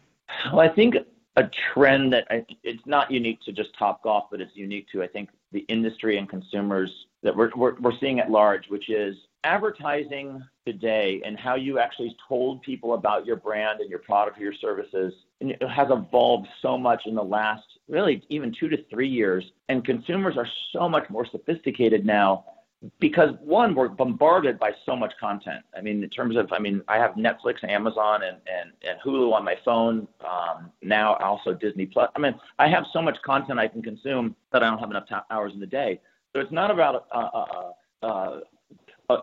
Well, 0.53 0.59
I 0.59 0.69
think 0.69 0.95
a 1.35 1.49
trend 1.73 2.13
that 2.13 2.27
I, 2.29 2.45
it's 2.63 2.85
not 2.85 3.09
unique 3.09 3.41
to 3.45 3.51
just 3.51 3.69
Top 3.79 4.03
Golf, 4.03 4.25
but 4.29 4.39
it's 4.39 4.55
unique 4.55 4.85
to 4.91 5.01
I 5.01 5.07
think 5.07 5.29
the 5.51 5.59
industry 5.61 6.17
and 6.17 6.29
consumers 6.29 6.91
that 7.23 7.35
we're, 7.35 7.71
seeing 7.99 8.19
at 8.19 8.29
large, 8.29 8.67
which 8.69 8.89
is 8.89 9.15
advertising 9.44 10.44
today 10.65 11.21
and 11.25 11.38
how 11.38 11.55
you 11.55 11.79
actually 11.79 12.15
told 12.27 12.61
people 12.61 12.94
about 12.94 13.25
your 13.25 13.38
brand 13.38 13.79
and 13.79 13.89
your 13.89 13.99
product 13.99 14.38
or 14.39 14.44
your 14.44 14.53
services 14.53 15.13
has 15.41 15.88
evolved 15.89 16.47
so 16.61 16.77
much 16.77 17.03
in 17.05 17.15
the 17.15 17.23
last 17.23 17.63
really 17.88 18.23
even 18.29 18.53
two 18.59 18.67
to 18.67 18.83
three 18.89 19.07
years. 19.07 19.44
And 19.69 19.85
consumers 19.85 20.35
are 20.38 20.47
so 20.73 20.89
much 20.89 21.09
more 21.09 21.25
sophisticated 21.25 22.05
now 22.05 22.45
because 23.00 23.31
one, 23.41 23.74
we're 23.74 23.88
bombarded 23.88 24.59
by 24.59 24.71
so 24.85 24.95
much 24.95 25.13
content. 25.19 25.63
I 25.75 25.81
mean, 25.81 26.03
in 26.03 26.09
terms 26.09 26.35
of, 26.35 26.51
I 26.53 26.59
mean, 26.59 26.81
I 26.88 26.97
have 26.97 27.12
Netflix, 27.12 27.63
Amazon, 27.63 28.21
and 28.24 28.38
and, 28.47 28.71
and 28.88 29.00
Hulu 29.03 29.33
on 29.33 29.44
my 29.44 29.56
phone. 29.65 30.07
Um, 30.21 30.71
now 30.81 31.15
also 31.15 31.53
Disney 31.53 31.88
Plus. 31.88 32.09
I 32.15 32.19
mean, 32.19 32.35
I 32.59 32.68
have 32.68 32.85
so 32.94 33.01
much 33.01 33.18
content 33.24 33.59
I 33.59 33.68
can 33.68 33.81
consume 33.81 34.35
that 34.51 34.63
I 34.63 34.69
don't 34.69 34.79
have 34.79 34.91
enough 34.91 35.07
t- 35.09 35.15
hours 35.31 35.53
in 35.53 35.59
the 35.59 35.68
day. 35.68 36.00
So 36.33 36.41
it's 36.41 36.51
not 36.51 36.69
about 36.69 37.07
a, 37.12 37.18
a, 37.18 37.74
a, 38.03 38.41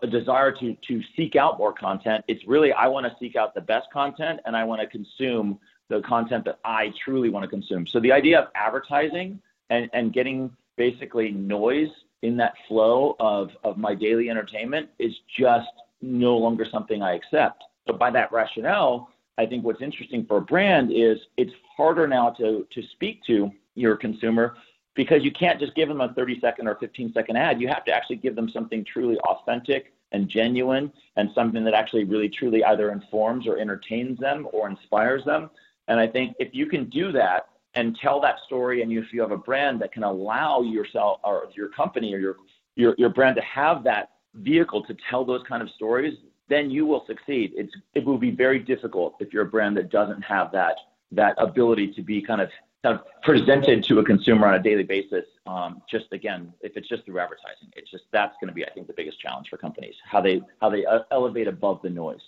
a 0.03 0.07
desire 0.07 0.51
to 0.51 0.75
to 0.87 1.01
seek 1.15 1.37
out 1.37 1.57
more 1.57 1.71
content. 1.71 2.25
It's 2.27 2.45
really 2.47 2.73
I 2.73 2.87
want 2.87 3.05
to 3.05 3.15
seek 3.19 3.37
out 3.37 3.55
the 3.55 3.61
best 3.61 3.87
content, 3.93 4.41
and 4.45 4.55
I 4.55 4.65
want 4.65 4.81
to 4.81 4.87
consume 4.87 5.59
the 5.87 6.01
content 6.01 6.43
that 6.45 6.59
I 6.65 6.91
truly 7.05 7.29
want 7.29 7.43
to 7.43 7.49
consume. 7.49 7.87
So 7.87 8.01
the 8.01 8.11
idea 8.11 8.39
of 8.39 8.47
advertising 8.55 9.39
and 9.69 9.89
and 9.93 10.11
getting 10.11 10.51
basically 10.75 11.31
noise 11.31 11.89
in 12.21 12.37
that 12.37 12.53
flow 12.67 13.15
of, 13.19 13.51
of 13.63 13.77
my 13.77 13.93
daily 13.93 14.29
entertainment 14.29 14.89
is 14.99 15.13
just 15.37 15.69
no 16.01 16.37
longer 16.37 16.65
something 16.65 17.01
I 17.01 17.13
accept. 17.15 17.63
So 17.87 17.93
by 17.93 18.11
that 18.11 18.31
rationale, 18.31 19.09
I 19.37 19.45
think 19.45 19.63
what's 19.63 19.81
interesting 19.81 20.25
for 20.25 20.37
a 20.37 20.41
brand 20.41 20.91
is 20.91 21.19
it's 21.37 21.53
harder 21.75 22.07
now 22.07 22.29
to, 22.31 22.65
to 22.69 22.83
speak 22.93 23.23
to 23.25 23.51
your 23.75 23.95
consumer 23.95 24.55
because 24.95 25.23
you 25.23 25.31
can't 25.31 25.59
just 25.59 25.75
give 25.75 25.89
them 25.89 26.01
a 26.01 26.13
30 26.13 26.39
second 26.39 26.67
or 26.67 26.75
15 26.75 27.11
second 27.13 27.35
ad. 27.35 27.59
You 27.59 27.67
have 27.67 27.83
to 27.85 27.91
actually 27.91 28.15
give 28.17 28.35
them 28.35 28.49
something 28.49 28.85
truly 28.85 29.17
authentic 29.19 29.93
and 30.13 30.29
genuine 30.29 30.91
and 31.17 31.29
something 31.35 31.63
that 31.65 31.73
actually 31.73 32.05
really 32.05 32.29
truly 32.29 32.63
either 32.63 32.91
informs 32.91 33.45
or 33.47 33.57
entertains 33.57 34.17
them 34.19 34.47
or 34.53 34.69
inspires 34.69 35.25
them. 35.25 35.49
And 35.89 35.99
I 35.99 36.07
think 36.07 36.35
if 36.39 36.55
you 36.55 36.65
can 36.65 36.85
do 36.85 37.11
that 37.11 37.49
and 37.75 37.97
tell 38.01 38.19
that 38.21 38.35
story 38.45 38.81
and 38.81 38.91
if 38.91 39.11
you 39.11 39.21
have 39.21 39.31
a 39.31 39.37
brand 39.37 39.81
that 39.81 39.91
can 39.91 40.03
allow 40.03 40.61
yourself 40.61 41.19
or 41.23 41.47
your 41.55 41.69
company 41.69 42.13
or 42.13 42.19
your 42.19 42.35
your, 42.75 42.95
your 42.97 43.09
brand 43.09 43.35
to 43.35 43.41
have 43.41 43.83
that 43.83 44.11
vehicle 44.35 44.83
to 44.83 44.95
tell 45.09 45.23
those 45.23 45.41
kind 45.47 45.61
of 45.61 45.69
stories 45.71 46.17
then 46.47 46.69
you 46.69 46.85
will 46.85 47.05
succeed. 47.07 47.53
It's 47.55 47.73
it 47.93 48.05
will 48.05 48.17
be 48.17 48.31
very 48.31 48.59
difficult 48.59 49.15
if 49.19 49.33
you're 49.33 49.43
a 49.43 49.49
brand 49.49 49.77
that 49.77 49.89
doesn't 49.89 50.21
have 50.21 50.51
that 50.51 50.75
that 51.11 51.35
ability 51.37 51.93
to 51.93 52.01
be 52.01 52.21
kind 52.21 52.41
of 52.41 52.49
kind 52.83 52.99
of 52.99 53.05
presented 53.23 53.83
to 53.85 53.99
a 53.99 54.05
consumer 54.05 54.47
on 54.47 54.55
a 54.55 54.61
daily 54.61 54.83
basis 54.83 55.25
um, 55.47 55.81
just 55.89 56.05
again 56.11 56.53
if 56.61 56.77
it's 56.77 56.87
just 56.87 57.05
through 57.05 57.19
advertising. 57.19 57.71
It's 57.75 57.89
just 57.89 58.03
that's 58.11 58.35
going 58.39 58.49
to 58.49 58.53
be 58.53 58.65
i 58.65 58.69
think 58.69 58.87
the 58.87 58.93
biggest 58.93 59.19
challenge 59.19 59.49
for 59.49 59.57
companies 59.57 59.95
how 60.03 60.21
they 60.21 60.41
how 60.61 60.69
they 60.69 60.85
uh, 60.85 60.99
elevate 61.11 61.47
above 61.47 61.81
the 61.81 61.89
noise. 61.89 62.21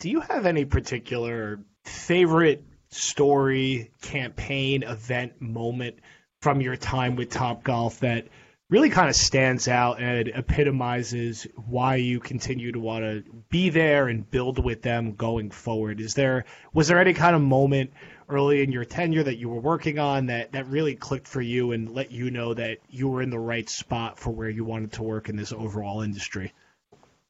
Do 0.00 0.10
you 0.10 0.20
have 0.20 0.46
any 0.46 0.64
particular 0.64 1.60
favorite 1.84 2.64
story, 2.94 3.90
campaign, 4.00 4.82
event, 4.82 5.40
moment 5.40 5.96
from 6.40 6.60
your 6.60 6.76
time 6.76 7.16
with 7.16 7.30
Top 7.30 7.64
Golf 7.64 8.00
that 8.00 8.28
really 8.70 8.90
kind 8.90 9.08
of 9.08 9.14
stands 9.14 9.68
out 9.68 10.00
and 10.00 10.28
epitomizes 10.28 11.46
why 11.68 11.96
you 11.96 12.18
continue 12.18 12.72
to 12.72 12.80
want 12.80 13.04
to 13.04 13.22
be 13.50 13.68
there 13.68 14.08
and 14.08 14.28
build 14.30 14.62
with 14.62 14.82
them 14.82 15.12
going 15.14 15.50
forward. 15.50 16.00
Is 16.00 16.14
there 16.14 16.44
was 16.72 16.88
there 16.88 16.98
any 16.98 17.14
kind 17.14 17.36
of 17.36 17.42
moment 17.42 17.92
early 18.28 18.62
in 18.62 18.72
your 18.72 18.84
tenure 18.84 19.22
that 19.22 19.36
you 19.36 19.48
were 19.48 19.60
working 19.60 19.98
on 19.98 20.26
that 20.26 20.52
that 20.52 20.66
really 20.66 20.94
clicked 20.94 21.28
for 21.28 21.40
you 21.42 21.72
and 21.72 21.90
let 21.90 22.10
you 22.10 22.30
know 22.30 22.54
that 22.54 22.78
you 22.88 23.08
were 23.08 23.22
in 23.22 23.30
the 23.30 23.38
right 23.38 23.68
spot 23.68 24.18
for 24.18 24.30
where 24.30 24.48
you 24.48 24.64
wanted 24.64 24.92
to 24.92 25.02
work 25.02 25.28
in 25.28 25.36
this 25.36 25.52
overall 25.52 26.00
industry? 26.00 26.52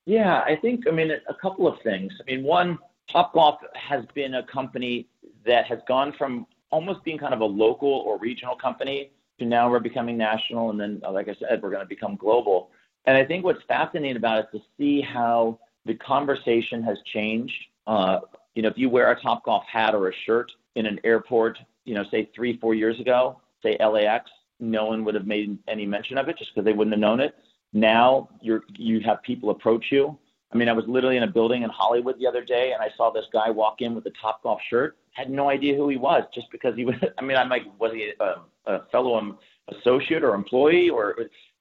Yeah, 0.07 0.41
I 0.41 0.57
think 0.61 0.87
I 0.87 0.93
mean 0.93 1.11
a 1.11 1.35
couple 1.35 1.67
of 1.67 1.81
things. 1.83 2.13
I 2.21 2.25
mean, 2.25 2.45
one, 2.45 2.79
Top 3.11 3.33
Golf 3.35 3.61
has 3.75 4.05
been 4.15 4.35
a 4.35 4.43
company 4.47 5.09
that 5.47 5.67
has 5.67 5.79
gone 5.87 6.13
from 6.17 6.47
almost 6.71 7.05
being 7.05 7.19
kind 7.19 7.35
of 7.35 7.41
a 7.41 7.45
local 7.45 7.89
or 7.89 8.19
regional 8.19 8.57
company 8.57 9.11
to 9.39 9.45
now 9.45 9.71
we're 9.71 9.81
becoming 9.81 10.17
national, 10.17 10.71
and 10.71 10.81
then, 10.81 11.01
like 11.11 11.29
I 11.29 11.35
said, 11.35 11.63
we're 11.63 11.71
going 11.71 11.83
to 11.83 11.89
become 11.89 12.17
global. 12.17 12.71
And 13.07 13.17
I 13.17 13.25
think 13.25 13.45
what's 13.45 13.63
fascinating 13.69 14.17
about 14.17 14.39
it 14.39 14.47
is 14.53 14.61
to 14.61 14.67
see 14.79 15.01
how 15.01 15.59
the 15.85 15.95
conversation 15.95 16.83
has 16.83 16.99
changed. 17.13 17.55
Uh, 17.87 18.21
you 18.55 18.63
know, 18.63 18.69
if 18.69 18.79
you 18.79 18.89
wear 18.89 19.11
a 19.11 19.21
Top 19.21 19.45
Topgolf 19.45 19.65
hat 19.65 19.95
or 19.95 20.09
a 20.09 20.13
shirt 20.25 20.51
in 20.77 20.87
an 20.87 21.01
airport, 21.05 21.59
you 21.85 21.95
know, 21.95 22.05
say 22.11 22.31
three, 22.35 22.57
four 22.59 22.75
years 22.75 22.99
ago, 23.01 23.41
say 23.63 23.77
LAX, 23.81 24.31
no 24.61 24.87
one 24.87 25.05
would 25.05 25.15
have 25.15 25.27
made 25.27 25.59
any 25.69 25.85
mention 25.85 26.17
of 26.17 26.29
it 26.29 26.39
just 26.39 26.55
because 26.55 26.65
they 26.65 26.73
wouldn't 26.73 26.95
have 26.95 27.01
known 27.01 27.21
it. 27.21 27.35
Now 27.73 28.29
you're 28.41 28.63
you 28.77 29.01
have 29.01 29.23
people 29.23 29.51
approach 29.51 29.87
you. 29.91 30.17
I 30.53 30.57
mean, 30.57 30.69
I 30.69 30.73
was 30.73 30.85
literally 30.87 31.17
in 31.17 31.25
a 31.25 31.31
building 31.31 31.65
in 31.65 31.71
Hollywood 31.71 32.19
the 32.21 32.27
other 32.29 32.45
day, 32.45 32.73
and 32.73 32.81
I 32.81 32.89
saw 32.97 33.11
this 33.11 33.25
guy 33.33 33.51
walk 33.51 33.81
in 33.81 33.95
with 33.95 34.07
a 34.07 34.13
Top 34.23 34.43
Topgolf 34.45 34.59
shirt, 34.71 34.97
had 35.15 35.31
no 35.31 35.49
idea 35.49 35.75
who 35.77 35.89
he 35.89 35.97
was 35.97 36.25
just 36.35 36.51
because 36.53 36.77
he 36.77 36.85
was. 36.85 36.97
I 37.19 37.23
mean, 37.23 37.37
I'm 37.37 37.49
like, 37.49 37.63
was 37.79 37.93
he 37.93 38.13
a, 38.21 38.35
a 38.71 38.87
fellow 38.93 39.39
associate 39.69 40.23
or 40.23 40.35
employee 40.35 40.91
or? 40.91 41.17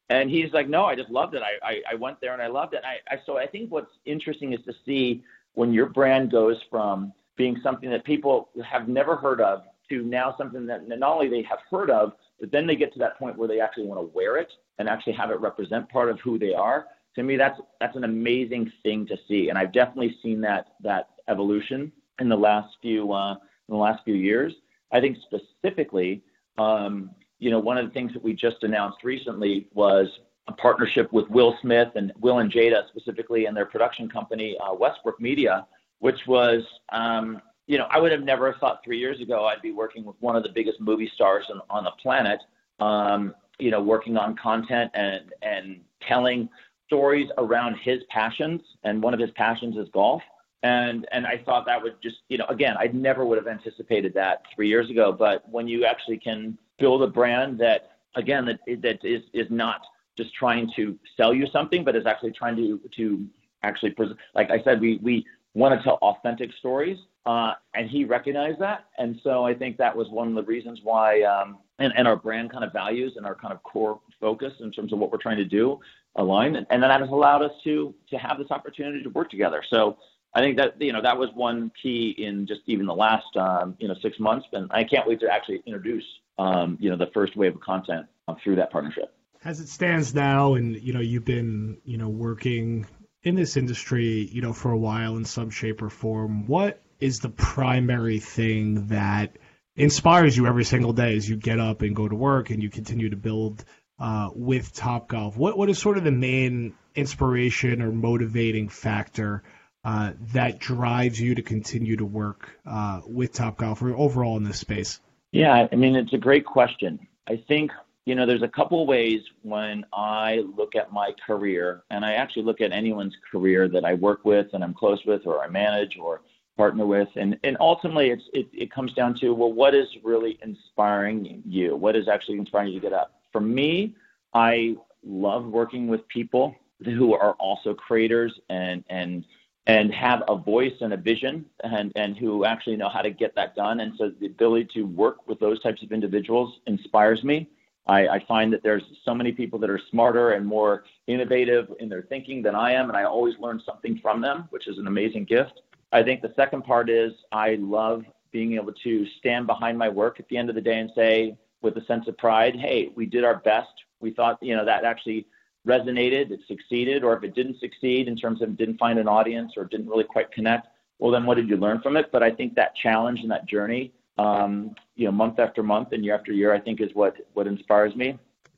And 0.10 0.30
he's 0.30 0.52
like, 0.52 0.68
no, 0.68 0.86
I 0.86 0.96
just 0.96 1.10
loved 1.10 1.34
it. 1.34 1.42
I, 1.42 1.68
I, 1.68 1.82
I 1.94 1.96
went 1.96 2.20
there 2.20 2.34
and 2.34 2.42
I 2.42 2.48
loved 2.48 2.74
it. 2.74 2.84
And 2.84 2.86
I, 2.86 3.16
I, 3.16 3.20
so 3.26 3.38
I 3.38 3.48
think 3.48 3.72
what's 3.72 3.92
interesting 4.06 4.54
is 4.54 4.60
to 4.66 4.74
see 4.86 5.24
when 5.54 5.72
your 5.72 5.88
brand 5.88 6.32
goes 6.32 6.58
from 6.70 7.14
being 7.36 7.58
something 7.64 7.90
that 7.90 8.04
people 8.04 8.50
have 8.70 8.88
never 8.88 9.16
heard 9.16 9.42
of 9.42 9.64
to 9.90 10.04
now 10.04 10.36
something 10.38 10.66
that 10.66 10.88
not 10.88 11.14
only 11.14 11.30
they 11.30 11.42
have 11.44 11.60
heard 11.70 11.90
of, 11.90 12.14
but 12.40 12.52
then 12.52 12.68
they 12.68 12.76
get 12.76 12.92
to 12.94 13.00
that 13.00 13.18
point 13.18 13.38
where 13.38 13.48
they 13.48 13.60
actually 13.60 13.86
want 13.86 14.00
to 14.00 14.14
wear 14.14 14.38
it 14.38 14.52
and 14.78 14.90
actually 14.90 15.14
have 15.14 15.32
it 15.32 15.40
represent 15.40 15.88
part 15.90 16.10
of 16.10 16.20
who 16.20 16.38
they 16.38 16.54
are. 16.54 16.88
to 17.16 17.24
me 17.24 17.38
that's 17.38 17.60
that's 17.80 17.96
an 17.96 18.04
amazing 18.04 18.72
thing 18.82 19.06
to 19.08 19.18
see, 19.28 19.50
and 19.50 19.58
I've 19.58 19.72
definitely 19.72 20.18
seen 20.22 20.42
that 20.42 20.74
that 20.82 21.10
evolution 21.28 21.92
in 22.20 22.30
the 22.30 22.38
last 22.38 22.76
few 22.82 23.12
uh, 23.12 23.34
in 23.34 23.76
the 23.76 23.78
last 23.78 24.04
few 24.04 24.16
years. 24.16 24.54
I 24.92 25.00
think 25.02 25.18
specifically, 25.24 26.24
um, 26.58 27.12
you 27.40 27.50
know, 27.50 27.60
one 27.60 27.78
of 27.78 27.86
the 27.86 27.92
things 27.92 28.14
that 28.14 28.24
we 28.24 28.34
just 28.34 28.64
announced 28.64 29.04
recently 29.04 29.68
was 29.74 30.08
a 30.48 30.54
partnership 30.54 31.12
with 31.12 31.30
Will 31.30 31.58
Smith 31.62 31.90
and 31.96 32.12
Will 32.20 32.40
and 32.40 32.52
Jada 32.52 32.88
specifically 32.90 33.46
and 33.46 33.56
their 33.56 33.66
production 33.66 34.10
company 34.10 34.58
uh, 34.58 34.74
Westbrook 34.74 35.20
Media, 35.20 35.66
which 36.00 36.28
was 36.28 36.64
um, 36.92 37.42
you 37.68 37.78
know 37.78 37.88
I 37.90 38.00
would 38.00 38.12
have 38.12 38.24
never 38.24 38.54
thought 38.54 38.82
three 38.84 39.00
years 39.00 39.22
ago 39.22 39.46
I'd 39.46 39.62
be 39.62 39.72
working 39.72 40.04
with 40.06 40.16
one 40.20 40.36
of 40.36 40.44
the 40.44 40.50
biggest 40.50 40.80
movie 40.80 41.12
stars 41.14 41.46
on, 41.50 41.62
on 41.70 41.84
the 41.86 41.92
planet. 41.92 42.40
Um, 42.80 43.36
you 43.60 43.72
know, 43.72 43.82
working 43.82 44.18
on 44.18 44.36
content 44.36 44.92
and 44.94 45.32
and 45.42 45.80
telling 46.02 46.50
stories 46.88 47.30
around 47.38 47.76
his 47.78 48.04
passions, 48.10 48.62
and 48.84 49.02
one 49.02 49.14
of 49.14 49.20
his 49.20 49.32
passions 49.32 49.78
is 49.78 49.88
golf. 49.94 50.22
And 50.64 51.06
and 51.12 51.28
I 51.28 51.38
thought 51.38 51.66
that 51.66 51.82
would 51.82 52.02
just 52.02 52.18
you 52.30 52.38
know 52.38 52.46
again 52.48 52.76
I 52.80 52.88
never 52.88 53.26
would 53.26 53.38
have 53.38 53.48
anticipated 53.48 54.14
that 54.16 54.44
three 54.56 54.70
years 54.70 54.90
ago. 54.90 55.12
But 55.12 55.48
when 55.50 55.68
you 55.68 55.86
actually 55.86 56.18
can 56.18 56.58
build 56.80 57.04
a 57.04 57.08
brand 57.08 57.60
that 57.60 57.98
again 58.16 58.46
that 58.46 58.60
that 58.82 59.04
is 59.04 59.24
is 59.34 59.48
not 59.50 59.82
just 60.18 60.34
trying 60.34 60.72
to 60.76 60.98
sell 61.18 61.34
you 61.34 61.48
something, 61.48 61.84
but 61.84 61.96
is 61.96 62.06
actually 62.06 62.32
trying 62.32 62.56
to 62.56 62.80
to 62.96 63.26
actually 63.64 63.92
present. 63.92 64.18
Like 64.36 64.52
I 64.52 64.64
said, 64.64 64.80
we 64.80 65.00
we 65.02 65.26
want 65.54 65.78
to 65.78 65.84
tell 65.84 65.96
authentic 66.02 66.52
stories, 66.60 66.98
uh, 67.26 67.54
and 67.74 67.90
he 67.90 68.06
recognized 68.06 68.60
that. 68.60 68.86
And 68.98 69.20
so 69.24 69.46
I 69.46 69.54
think 69.54 69.78
that 69.78 69.96
was 69.96 70.10
one 70.10 70.30
of 70.30 70.36
the 70.36 70.44
reasons 70.44 70.80
why, 70.84 71.22
um, 71.24 71.60
and, 71.80 71.94
and 71.96 72.08
our 72.08 72.16
brand 72.16 72.52
kind 72.52 72.64
of 72.64 72.74
values 72.74 73.14
and 73.18 73.26
our 73.26 73.36
kind 73.36 73.54
of 73.54 73.62
core 73.64 74.00
focus 74.20 74.54
in 74.60 74.72
terms 74.72 74.94
of 74.94 75.00
what 75.00 75.12
we're 75.12 75.20
trying 75.20 75.38
to 75.38 75.46
do 75.46 75.80
align. 76.16 76.56
And, 76.56 76.68
and 76.70 76.84
that 76.84 77.00
has 77.00 77.10
allowed 77.10 77.42
us 77.42 77.52
to 77.64 77.94
to 78.10 78.18
have 78.18 78.38
this 78.38 78.52
opportunity 78.52 79.02
to 79.04 79.10
work 79.10 79.30
together. 79.30 79.64
So 79.70 79.98
I 80.36 80.42
think 80.42 80.58
that 80.58 80.82
you 80.82 80.94
know 80.94 81.02
that 81.02 81.18
was 81.18 81.30
one 81.36 81.72
key 81.82 82.16
in 82.18 82.48
just 82.48 82.62
even 82.66 82.86
the 82.86 82.96
last 82.96 83.36
um, 83.38 83.76
you 83.80 83.88
know 83.88 83.96
six 84.02 84.20
months, 84.20 84.48
and 84.54 84.70
I 84.72 84.84
can't 84.84 85.08
wait 85.08 85.20
to 85.20 85.32
actually 85.32 85.62
introduce 85.66 86.04
um, 86.40 86.78
you 86.80 86.90
know 86.90 86.98
the 86.98 87.12
first 87.14 87.36
wave 87.36 87.56
of 87.56 87.62
content 87.62 88.08
uh, 88.28 88.36
through 88.44 88.56
that 88.56 88.72
partnership. 88.72 89.14
As 89.46 89.60
it 89.60 89.68
stands 89.68 90.16
now, 90.16 90.56
and 90.56 90.76
you 90.82 90.94
know 90.94 91.02
you've 91.02 91.26
been 91.26 91.78
you 91.86 91.98
know 91.98 92.10
working 92.10 92.88
in 93.22 93.36
this 93.36 93.58
industry 93.58 94.28
you 94.32 94.42
know 94.42 94.54
for 94.54 94.72
a 94.72 94.78
while 94.78 95.18
in 95.18 95.26
some 95.26 95.52
shape 95.52 95.82
or 95.82 95.90
form, 95.90 96.48
what 96.48 96.82
is 97.00 97.20
the 97.20 97.30
primary 97.30 98.20
thing 98.20 98.88
that 98.88 99.38
inspires 99.76 100.36
you 100.36 100.48
every 100.48 100.64
single 100.64 100.94
day 100.94 101.16
as 101.16 101.30
you 101.30 101.36
get 101.36 101.60
up 101.60 101.84
and 101.84 101.96
go 101.96 102.08
to 102.08 102.16
work 102.16 102.50
and 102.50 102.64
you 102.64 102.70
continue 102.70 103.10
to 103.10 103.18
build 103.18 103.64
uh, 104.00 104.30
with 104.34 104.74
Top 104.74 105.10
Golf? 105.10 105.38
What 105.38 105.60
what 105.60 105.70
is 105.70 105.78
sort 105.78 106.00
of 106.00 106.04
the 106.04 106.12
main 106.12 106.74
inspiration 106.96 107.84
or 107.84 107.92
motivating 107.92 108.70
factor 108.70 109.44
uh, 109.84 110.14
that 110.34 110.60
drives 110.60 111.20
you 111.20 111.36
to 111.36 111.42
continue 111.42 111.98
to 111.98 112.06
work 112.06 112.50
uh, 112.66 113.02
with 113.06 113.34
Top 113.34 113.62
or 113.62 113.96
overall 113.96 114.38
in 114.38 114.44
this 114.44 114.60
space? 114.60 115.00
Yeah, 115.32 115.68
I 115.72 115.76
mean 115.76 115.96
it's 115.96 116.14
a 116.14 116.18
great 116.18 116.46
question. 116.46 117.00
I 117.28 117.44
think 117.48 117.72
you 118.06 118.16
know 118.16 118.26
there's 118.26 118.44
a 118.44 118.48
couple 118.48 118.86
ways 118.86 119.22
when 119.42 119.86
I 119.94 120.44
look 120.56 120.76
at 120.76 120.94
my 120.94 121.12
career, 121.26 121.84
and 121.90 122.06
I 122.06 122.14
actually 122.14 122.44
look 122.44 122.62
at 122.62 122.72
anyone's 122.72 123.16
career 123.32 123.68
that 123.70 123.84
I 123.86 123.96
work 123.96 124.26
with 124.26 124.48
and 124.54 124.64
I'm 124.64 124.74
close 124.74 125.04
with, 125.06 125.26
or 125.26 125.44
I 125.44 125.48
manage, 125.48 125.98
or 125.98 126.22
partner 126.58 126.86
with 126.86 127.08
and 127.16 127.38
and 127.44 127.58
ultimately 127.60 128.12
it's 128.12 128.24
it, 128.34 128.48
it 128.54 128.72
comes 128.72 128.94
down 128.94 129.16
to 129.16 129.32
well 129.34 129.52
what 129.52 129.74
is 129.74 129.88
really 130.04 130.38
inspiring 130.44 131.42
you 131.48 131.76
what 131.76 131.96
is 131.96 132.08
actually 132.08 132.38
inspiring 132.38 132.72
you 132.72 132.80
to 132.80 132.90
get 132.90 132.94
up 132.94 133.20
for 133.32 133.42
me 133.42 133.96
i 134.36 134.76
love 135.04 135.46
working 135.46 135.88
with 135.88 136.08
people 136.10 136.56
who 136.86 137.16
are 137.16 137.34
also 137.34 137.74
creators 137.74 138.40
and 138.50 138.84
and 138.90 139.26
and 139.68 139.94
have 139.94 140.24
a 140.28 140.36
voice 140.36 140.74
and 140.82 140.94
a 140.94 140.98
vision 140.98 141.46
and 141.64 141.92
and 141.96 142.18
who 142.18 142.46
actually 142.46 142.76
know 142.76 142.90
how 142.90 143.02
to 143.02 143.12
get 143.12 143.34
that 143.36 143.56
done 143.56 143.80
and 143.80 143.94
so 143.98 144.12
the 144.20 144.26
ability 144.26 144.68
to 144.74 144.84
work 144.84 145.28
with 145.28 145.40
those 145.40 145.62
types 145.62 145.82
of 145.84 145.92
individuals 145.92 146.60
inspires 146.68 147.24
me 147.24 147.50
I, 147.88 148.08
I 148.08 148.26
find 148.28 148.52
that 148.54 148.64
there's 148.64 148.84
so 149.04 149.14
many 149.14 149.32
people 149.32 149.60
that 149.60 149.70
are 149.70 149.80
smarter 149.92 150.32
and 150.32 150.46
more 150.46 150.86
innovative 151.08 151.68
in 151.80 151.90
their 151.90 152.04
thinking 152.04 152.42
than 152.42 152.56
I 152.56 152.72
am, 152.74 152.90
and 152.90 152.98
I 152.98 153.04
always 153.04 153.38
learn 153.40 153.62
something 153.66 154.00
from 154.02 154.22
them, 154.22 154.48
which 154.52 154.68
is 154.68 154.78
an 154.78 154.88
amazing 154.88 155.26
gift. 155.26 155.62
I 155.92 156.02
think 156.02 156.22
the 156.22 156.34
second 156.36 156.64
part 156.64 156.90
is 156.90 157.12
I 157.32 157.56
love 157.60 158.04
being 158.32 158.54
able 158.54 158.74
to 158.84 159.06
stand 159.20 159.48
behind 159.48 159.78
my 159.78 159.90
work 159.90 160.20
at 160.20 160.28
the 160.30 160.38
end 160.38 160.50
of 160.50 160.56
the 160.56 160.62
day 160.62 160.80
and 160.80 160.92
say, 160.96 161.38
with 161.62 161.78
a 161.78 161.86
sense 161.86 162.08
of 162.08 162.18
pride, 162.18 162.56
hey, 162.56 162.90
we 162.96 163.06
did 163.06 163.24
our 163.24 163.36
best. 163.36 163.72
We 164.00 164.12
thought, 164.12 164.42
you 164.42 164.56
know, 164.56 164.66
that 164.66 164.86
actually 164.86 165.28
resonated, 165.68 166.32
it 166.32 166.42
succeeded, 166.48 167.04
or 167.04 167.16
if 167.16 167.24
it 167.24 167.36
didn't 167.36 167.60
succeed 167.60 168.08
in 168.08 168.16
terms 168.16 168.42
of 168.42 168.58
didn't 168.58 168.78
find 168.78 169.00
an 169.00 169.08
audience 169.08 169.54
or 169.56 169.66
didn't 169.66 169.88
really 169.88 170.04
quite 170.04 170.32
connect, 170.32 170.68
well, 171.00 171.12
then 171.12 171.26
what 171.26 171.36
did 171.36 171.50
you 171.50 171.58
learn 171.58 171.82
from 171.82 171.98
it? 171.98 172.12
But 172.12 172.24
I 172.24 172.32
think 172.32 172.56
that 172.56 172.76
challenge 172.76 173.22
and 173.22 173.32
that 173.32 173.46
journey, 173.46 173.94
um, 174.18 174.76
you 174.96 175.06
know, 175.06 175.12
month 175.12 175.40
after 175.40 175.64
month 175.64 175.92
and 175.92 176.04
year 176.04 176.16
after 176.16 176.32
year, 176.32 176.54
I 176.54 176.60
think 176.60 176.82
is 176.82 176.94
what 176.94 177.16
what 177.34 177.48
inspires 177.48 177.96
me. 177.96 178.18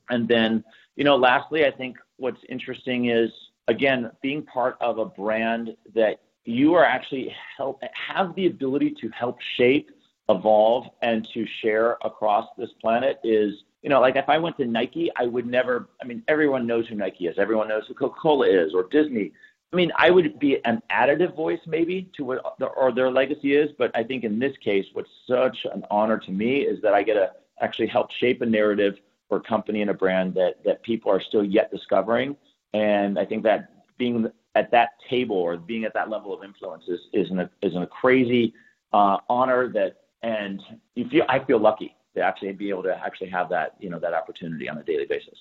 And 0.10 0.28
then, 0.28 0.64
you 0.96 1.04
know, 1.04 1.16
lastly, 1.16 1.66
I 1.66 1.72
think 1.72 1.98
what's 2.18 2.42
interesting 2.50 3.10
is 3.10 3.32
again 3.68 4.12
being 4.22 4.44
part 4.44 4.78
of 4.82 4.98
a 4.98 5.06
brand 5.06 5.76
that 5.94 6.22
you 6.46 6.76
are 6.76 6.86
actually 6.86 7.36
help 7.58 7.82
have 7.94 8.36
the 8.36 8.46
ability 8.48 8.96
to 9.02 9.10
help 9.10 9.40
shape, 9.58 9.90
evolve, 10.30 10.88
and 11.02 11.28
to 11.34 11.46
share 11.62 11.98
across 12.04 12.48
this 12.58 12.70
planet 12.82 13.20
is 13.24 13.64
you 13.86 13.90
know, 13.90 14.02
like 14.02 14.16
if 14.16 14.28
I 14.28 14.40
went 14.40 14.58
to 14.58 14.66
Nike, 14.66 15.12
I 15.16 15.28
would 15.28 15.46
never. 15.46 15.90
I 16.02 16.06
mean, 16.06 16.24
everyone 16.28 16.66
knows 16.66 16.88
who 16.88 16.96
Nike 16.96 17.28
is. 17.28 17.38
Everyone 17.38 17.68
knows 17.68 17.84
who 17.88 17.94
Coca-Cola 17.94 18.48
is 18.48 18.74
or 18.74 18.88
Disney. 18.90 19.32
I 19.72 19.76
mean, 19.76 19.92
I 19.96 20.10
would 20.10 20.40
be 20.40 20.58
an 20.66 20.82
additive 20.92 21.36
voice 21.36 21.60
maybe 21.68 22.10
to 22.18 22.26
what 22.26 22.56
the, 22.58 22.66
or 22.66 22.92
their 22.92 23.12
legacy 23.12 23.56
is, 23.56 23.70
but 23.78 23.92
I 23.94 24.04
think 24.04 24.24
in 24.24 24.40
this 24.40 24.58
case, 24.58 24.86
what's 24.94 25.12
such 25.28 25.68
an 25.72 25.84
honor 25.92 26.18
to 26.18 26.32
me 26.32 26.62
is 26.62 26.82
that 26.82 26.96
I 26.96 27.04
get 27.04 27.14
to 27.14 27.32
actually 27.62 27.86
help 27.86 28.10
shape 28.12 28.42
a 28.42 28.46
narrative 28.48 28.96
for 29.30 29.38
a 29.38 29.42
company 29.42 29.82
and 29.82 29.92
a 29.92 29.94
brand 29.94 30.34
that 30.34 30.64
that 30.66 30.82
people 30.82 31.12
are 31.12 31.22
still 31.22 31.44
yet 31.44 31.70
discovering. 31.70 32.36
And 32.74 33.20
I 33.20 33.26
think 33.26 33.44
that 33.44 33.70
being 34.00 34.32
at 34.56 34.72
that 34.72 34.94
table 35.08 35.36
or 35.36 35.58
being 35.58 35.86
at 35.86 35.94
that 35.94 36.10
level 36.10 36.34
of 36.34 36.44
influence 36.44 36.86
is 36.88 37.02
is 37.14 37.30
an, 37.30 37.48
is 37.62 37.76
a 37.76 37.86
crazy 37.86 38.56
uh, 38.94 39.18
honor 39.30 39.72
that 39.74 39.98
and 40.24 40.60
you 40.96 41.08
feel 41.08 41.26
I 41.30 41.38
feel 41.38 41.60
lucky 41.60 41.96
to 42.16 42.22
actually 42.22 42.54
be 42.54 42.70
able 42.70 42.84
to 42.84 42.96
actually 42.96 43.30
have 43.30 43.50
that 43.50 43.76
you 43.80 43.90
know 43.90 44.00
that 44.00 44.14
opportunity 44.14 44.68
on 44.70 44.78
a 44.78 44.84
daily 44.84 45.06
basis. 45.06 45.38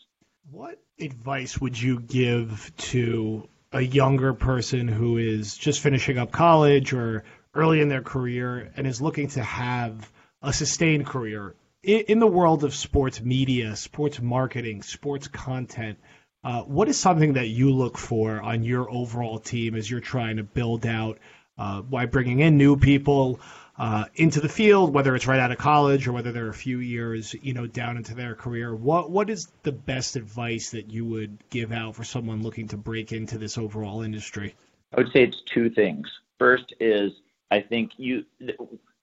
What 0.51 0.79
advice 1.01 1.59
would 1.59 1.81
you 1.81 2.01
give 2.01 2.73
to 2.77 3.49
a 3.73 3.81
younger 3.81 4.35
person 4.35 4.87
who 4.87 5.17
is 5.17 5.57
just 5.57 5.81
finishing 5.81 6.19
up 6.19 6.31
college 6.31 6.93
or 6.93 7.25
early 7.55 7.81
in 7.81 7.89
their 7.89 8.03
career 8.03 8.73
and 8.77 8.87
is 8.87 9.01
looking 9.01 9.29
to 9.29 9.43
have 9.43 10.11
a 10.43 10.53
sustained 10.53 11.07
career 11.07 11.55
in 11.83 12.19
the 12.19 12.27
world 12.27 12.65
of 12.65 12.75
sports 12.75 13.21
media, 13.21 13.75
sports 13.77 14.21
marketing, 14.21 14.83
sports 14.83 15.29
content? 15.29 15.99
Uh, 16.43 16.63
what 16.63 16.89
is 16.89 16.99
something 16.99 17.35
that 17.35 17.49
you 17.49 17.71
look 17.71 17.97
for 17.97 18.41
on 18.41 18.65
your 18.65 18.91
overall 18.91 19.39
team 19.39 19.75
as 19.75 19.91
you're 19.91 20.01
trying 20.01 20.37
to 20.37 20.43
build 20.43 20.85
out 20.87 21.19
uh, 21.57 21.81
by 21.81 22.07
bringing 22.07 22.41
in 22.41 22.59
new 22.59 22.77
people 22.77 23.41
uh, 23.77 24.05
into 24.15 24.41
the 24.41 24.49
field, 24.49 24.95
whether 24.95 25.15
it's 25.17 25.27
right 25.27 25.41
out 25.41 25.51
of 25.51 25.59
college 25.59 26.07
or 26.07 26.13
whether 26.13 26.33
they're 26.33 26.49
a 26.49 26.55
few 26.55 26.79
years, 26.79 27.35
you 27.43 27.55
know, 27.55 27.67
down 27.67 27.97
into 27.97 28.15
their 28.15 28.35
career? 28.35 28.75
What 28.75 29.11
what 29.11 29.31
is 29.31 29.49
the 29.63 29.73
best 29.73 30.17
advice 30.17 30.71
that 30.71 30.91
you 30.91 31.05
would 31.05 31.39
give 31.51 31.73
out 31.73 31.97
for 31.97 32.05
someone 32.05 32.43
looking 32.43 32.69
to 32.69 32.77
break 32.77 33.13
into 33.13 33.39
this 33.39 33.59
overall 33.59 34.03
industry? 34.03 34.55
I 34.93 35.01
would 35.01 35.13
say 35.13 35.25
it's 35.25 35.43
two 35.43 35.71
things. 35.71 36.09
First 36.39 36.73
is 36.81 37.13
I 37.51 37.61
think 37.61 37.93
you 37.97 38.25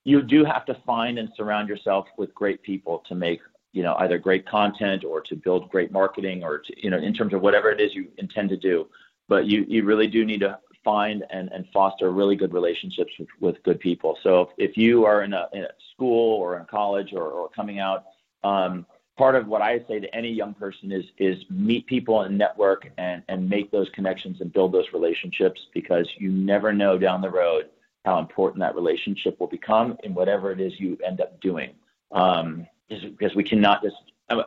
you 0.04 0.22
do 0.22 0.46
have 0.46 0.66
to 0.66 0.75
find 0.86 1.20
and 1.20 1.30
surround 1.36 1.70
yourself 1.70 2.08
with 2.18 2.34
great 2.34 2.62
people 2.63 3.04
to 3.08 3.16
make 3.16 3.42
you 3.74 3.84
know, 3.84 3.96
either 4.00 4.18
great 4.18 4.46
content 4.46 5.04
or 5.04 5.22
to 5.22 5.36
build 5.36 5.70
great 5.70 5.92
marketing 5.92 6.44
or 6.44 6.60
to, 6.60 6.74
you 6.84 6.90
know, 6.90 6.98
in 6.98 7.13
terms 7.13 7.34
of 7.34 7.42
whatever 7.42 7.72
it 7.72 7.80
is 7.80 7.96
you 7.96 8.08
intend 8.18 8.50
to 8.50 8.58
do. 8.58 8.88
But 9.28 9.46
you, 9.46 9.66
you 9.68 9.86
really 9.86 10.08
do 10.08 10.25
need 10.25 10.42
to 10.42 10.60
find 10.84 11.24
and, 11.30 11.52
and 11.52 11.66
foster 11.74 12.12
really 12.12 12.36
good 12.36 12.54
relationships 12.54 13.12
with, 13.20 13.28
with 13.40 13.64
good 13.64 13.80
people. 13.80 14.18
So 14.24 14.42
if, 14.42 14.72
if 14.72 14.78
you 14.78 15.06
are 15.06 15.24
in 15.24 15.34
a, 15.34 15.48
in 15.54 15.64
a 15.64 15.70
school 15.94 16.38
or 16.38 16.58
in 16.58 16.66
college 16.66 17.14
or, 17.14 17.24
or 17.24 17.50
coming 17.50 17.80
out, 17.80 18.06
um, 18.44 18.86
part 19.18 19.36
of 19.36 19.48
what 19.48 19.62
I 19.62 19.80
say 19.88 20.00
to 20.00 20.16
any 20.16 20.30
young 20.30 20.54
person 20.54 20.92
is 20.92 21.06
is 21.18 21.38
meet 21.50 21.86
people 21.86 22.22
and 22.22 22.38
network 22.38 22.90
and, 22.98 23.24
and 23.28 23.48
make 23.48 23.72
those 23.72 23.90
connections 23.90 24.42
and 24.42 24.52
build 24.52 24.72
those 24.72 24.88
relationships 24.94 25.62
because 25.74 26.08
you 26.18 26.32
never 26.32 26.74
know 26.74 26.98
down 26.98 27.22
the 27.22 27.30
road 27.30 27.70
how 28.06 28.18
important 28.18 28.60
that 28.62 28.74
relationship 28.74 29.40
will 29.40 29.48
become 29.48 29.96
in 30.04 30.14
whatever 30.14 30.52
it 30.52 30.60
is 30.60 30.80
you 30.80 30.98
end 31.06 31.22
up 31.22 31.40
doing. 31.40 31.72
Um, 32.12 32.68
because 32.90 33.36
we 33.36 33.44
cannot 33.44 33.84
just 33.84 33.96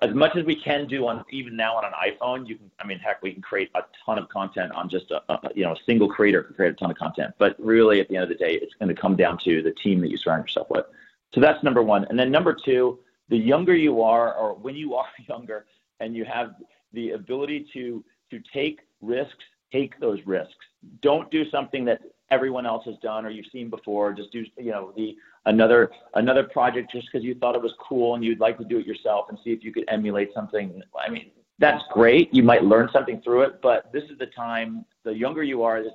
as 0.02 0.14
much 0.14 0.36
as 0.36 0.44
we 0.44 0.54
can 0.54 0.86
do 0.86 1.06
on 1.06 1.24
even 1.30 1.56
now 1.56 1.76
on 1.76 1.84
an 1.84 1.92
iPhone, 1.92 2.48
you 2.48 2.56
can. 2.56 2.70
I 2.78 2.86
mean, 2.86 2.98
heck, 2.98 3.22
we 3.22 3.32
can 3.32 3.42
create 3.42 3.70
a 3.74 3.82
ton 4.04 4.18
of 4.18 4.28
content 4.28 4.72
on 4.72 4.88
just 4.88 5.10
a, 5.10 5.22
a 5.32 5.50
you 5.54 5.64
know 5.64 5.72
a 5.72 5.76
single 5.86 6.08
creator 6.08 6.42
can 6.42 6.54
create 6.54 6.70
a 6.70 6.76
ton 6.76 6.90
of 6.90 6.96
content. 6.96 7.34
But 7.38 7.56
really, 7.58 8.00
at 8.00 8.08
the 8.08 8.16
end 8.16 8.24
of 8.24 8.28
the 8.28 8.34
day, 8.34 8.54
it's 8.54 8.74
going 8.74 8.88
to 8.88 9.00
come 9.00 9.16
down 9.16 9.38
to 9.38 9.62
the 9.62 9.72
team 9.72 10.00
that 10.00 10.10
you 10.10 10.16
surround 10.16 10.44
yourself 10.44 10.68
with. 10.70 10.86
So 11.34 11.40
that's 11.40 11.62
number 11.62 11.82
one. 11.82 12.04
And 12.04 12.18
then 12.18 12.30
number 12.30 12.54
two, 12.54 13.00
the 13.28 13.36
younger 13.36 13.74
you 13.74 14.02
are, 14.02 14.34
or 14.34 14.54
when 14.54 14.74
you 14.76 14.94
are 14.96 15.06
younger, 15.28 15.66
and 16.00 16.14
you 16.14 16.24
have 16.24 16.54
the 16.92 17.12
ability 17.12 17.66
to 17.72 18.04
to 18.30 18.40
take 18.52 18.80
risks 19.00 19.44
take 19.74 19.98
those 19.98 20.20
risks. 20.24 20.54
Don't 21.00 21.30
do 21.30 21.48
something 21.50 21.84
that 21.86 22.00
everyone 22.30 22.64
else 22.64 22.84
has 22.86 22.96
done 22.98 23.26
or 23.26 23.30
you've 23.30 23.50
seen 23.52 23.68
before. 23.68 24.12
Just 24.12 24.30
do 24.32 24.44
you 24.58 24.70
know 24.70 24.92
the 24.96 25.16
another 25.46 25.90
another 26.14 26.44
project 26.44 26.90
just 26.92 27.06
because 27.10 27.24
you 27.24 27.34
thought 27.34 27.54
it 27.54 27.62
was 27.62 27.74
cool 27.80 28.14
and 28.14 28.24
you'd 28.24 28.40
like 28.40 28.58
to 28.58 28.64
do 28.64 28.78
it 28.78 28.86
yourself 28.86 29.26
and 29.28 29.38
see 29.44 29.50
if 29.50 29.62
you 29.62 29.72
could 29.72 29.84
emulate 29.88 30.32
something. 30.34 30.82
I 30.98 31.10
mean, 31.10 31.30
that's 31.58 31.84
great. 31.92 32.34
You 32.34 32.42
might 32.42 32.64
learn 32.64 32.88
something 32.92 33.20
through 33.22 33.42
it, 33.42 33.62
but 33.62 33.92
this 33.92 34.04
is 34.04 34.18
the 34.18 34.26
time. 34.26 34.84
The 35.04 35.14
younger 35.14 35.42
you 35.42 35.62
are, 35.62 35.78
is 35.78 35.86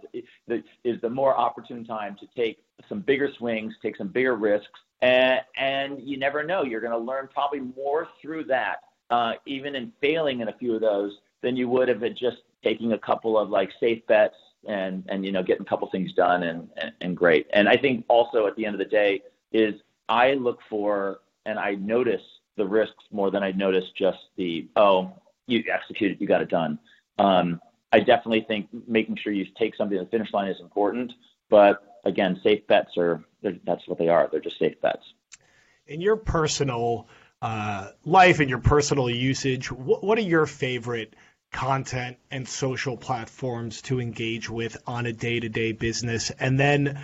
the, 0.48 0.64
is 0.84 1.02
the 1.02 1.10
more 1.10 1.36
opportune 1.36 1.84
time 1.84 2.16
to 2.20 2.28
take 2.36 2.60
some 2.88 3.02
bigger 3.02 3.30
swings, 3.38 3.74
take 3.82 3.98
some 3.98 4.08
bigger 4.08 4.36
risks, 4.36 4.80
and, 5.02 5.42
and 5.58 6.00
you 6.02 6.18
never 6.18 6.44
know. 6.44 6.64
You're 6.64 6.80
going 6.80 6.94
to 6.94 6.98
learn 6.98 7.28
probably 7.34 7.60
more 7.60 8.08
through 8.22 8.46
that, 8.46 8.78
uh, 9.10 9.34
even 9.46 9.76
in 9.76 9.92
failing 10.00 10.42
in 10.42 10.48
a 10.48 10.54
few 10.54 10.76
of 10.76 10.82
those, 10.82 11.18
than 11.42 11.58
you 11.58 11.68
would 11.70 11.88
have 11.88 12.02
just 12.16 12.38
taking 12.64 12.94
a 12.94 13.00
couple 13.00 13.38
of 13.38 13.50
like 13.50 13.70
safe 13.80 14.06
bets 14.08 14.36
and 14.68 15.06
and 15.08 15.26
you 15.26 15.32
know 15.32 15.42
getting 15.42 15.62
a 15.66 15.70
couple 15.70 15.90
things 15.90 16.12
done 16.14 16.44
and, 16.44 16.70
and 16.78 16.92
and 17.02 17.18
great. 17.18 17.48
And 17.54 17.70
I 17.70 17.78
think 17.78 18.06
also 18.10 18.46
at 18.46 18.56
the 18.56 18.66
end 18.66 18.76
of 18.76 18.80
the 18.80 18.86
day 18.86 19.22
is 19.52 19.76
I 20.08 20.34
look 20.34 20.60
for 20.70 21.20
and 21.46 21.58
I 21.60 21.76
notice 21.76 22.22
the 22.58 22.66
risks 22.66 23.04
more 23.12 23.32
than 23.32 23.44
I 23.44 23.52
notice 23.52 23.86
just 23.98 24.20
the 24.36 24.68
oh 24.76 25.14
you 25.48 25.64
executed, 25.72 26.22
you 26.22 26.28
got 26.28 26.42
it 26.42 26.50
done. 26.50 26.78
Um, 27.18 27.60
I 27.92 28.00
definitely 28.00 28.46
think 28.48 28.68
making 28.88 29.18
sure 29.18 29.34
you 29.34 29.46
take 29.58 29.76
something 29.76 29.98
to 29.98 30.04
the 30.04 30.10
finish 30.10 30.32
line 30.32 30.50
is 30.50 30.60
important, 30.62 31.12
but 31.50 32.00
again, 32.06 32.40
safe 32.44 32.66
bets 32.68 32.98
are 32.98 33.24
that's 33.42 33.88
what 33.88 33.98
they 33.98 34.10
are. 34.10 34.28
They're 34.32 34.40
just 34.40 34.60
safe 34.60 34.80
bets. 34.82 35.04
In 35.88 36.02
your 36.02 36.18
personal 36.18 37.08
uh, 37.42 37.90
life 38.06 38.40
and 38.40 38.50
your 38.50 38.60
personal 38.60 39.10
usage, 39.10 39.72
what, 39.72 40.04
what 40.04 40.18
are 40.18 40.22
your 40.22 40.46
favorite 40.46 41.16
content 41.52 42.18
and 42.30 42.48
social 42.48 42.96
platforms 42.96 43.82
to 43.84 44.00
engage 44.00 44.50
with 44.50 44.78
on 44.86 45.06
a 45.06 45.14
day-to-day 45.14 45.72
business? 45.72 46.30
And 46.32 46.60
then 46.60 47.02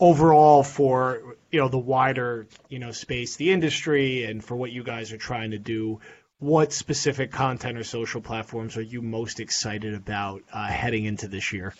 overall 0.00 0.62
for 0.62 1.36
you 1.50 1.60
know 1.60 1.68
the 1.68 1.78
wider 1.78 2.46
you 2.68 2.78
know 2.78 2.92
space, 2.92 3.36
the 3.36 3.50
industry, 3.50 4.24
and 4.24 4.44
for 4.44 4.56
what 4.56 4.70
you 4.70 4.82
guys 4.82 5.12
are 5.12 5.18
trying 5.18 5.52
to 5.52 5.58
do, 5.58 6.00
what 6.38 6.72
specific 6.72 7.30
content 7.32 7.78
or 7.78 7.84
social 7.84 8.20
platforms 8.20 8.76
are 8.76 8.82
you 8.82 9.02
most 9.02 9.40
excited 9.40 9.94
about 9.94 10.42
uh, 10.52 10.66
heading 10.66 11.04
into 11.04 11.28
this 11.28 11.52
year? 11.52 11.74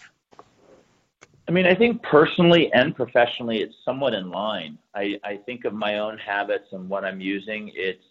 I 1.46 1.50
mean, 1.50 1.66
I 1.66 1.74
think 1.74 2.02
personally 2.02 2.70
and 2.74 2.94
professionally, 2.94 3.62
it's 3.62 3.74
somewhat 3.82 4.12
in 4.12 4.30
line. 4.30 4.76
I, 4.94 5.18
I 5.24 5.36
think 5.36 5.64
of 5.64 5.72
my 5.72 5.98
own 5.98 6.18
habits 6.18 6.66
and 6.72 6.90
what 6.90 7.06
I'm 7.06 7.22
using. 7.22 7.72
It's 7.74 8.04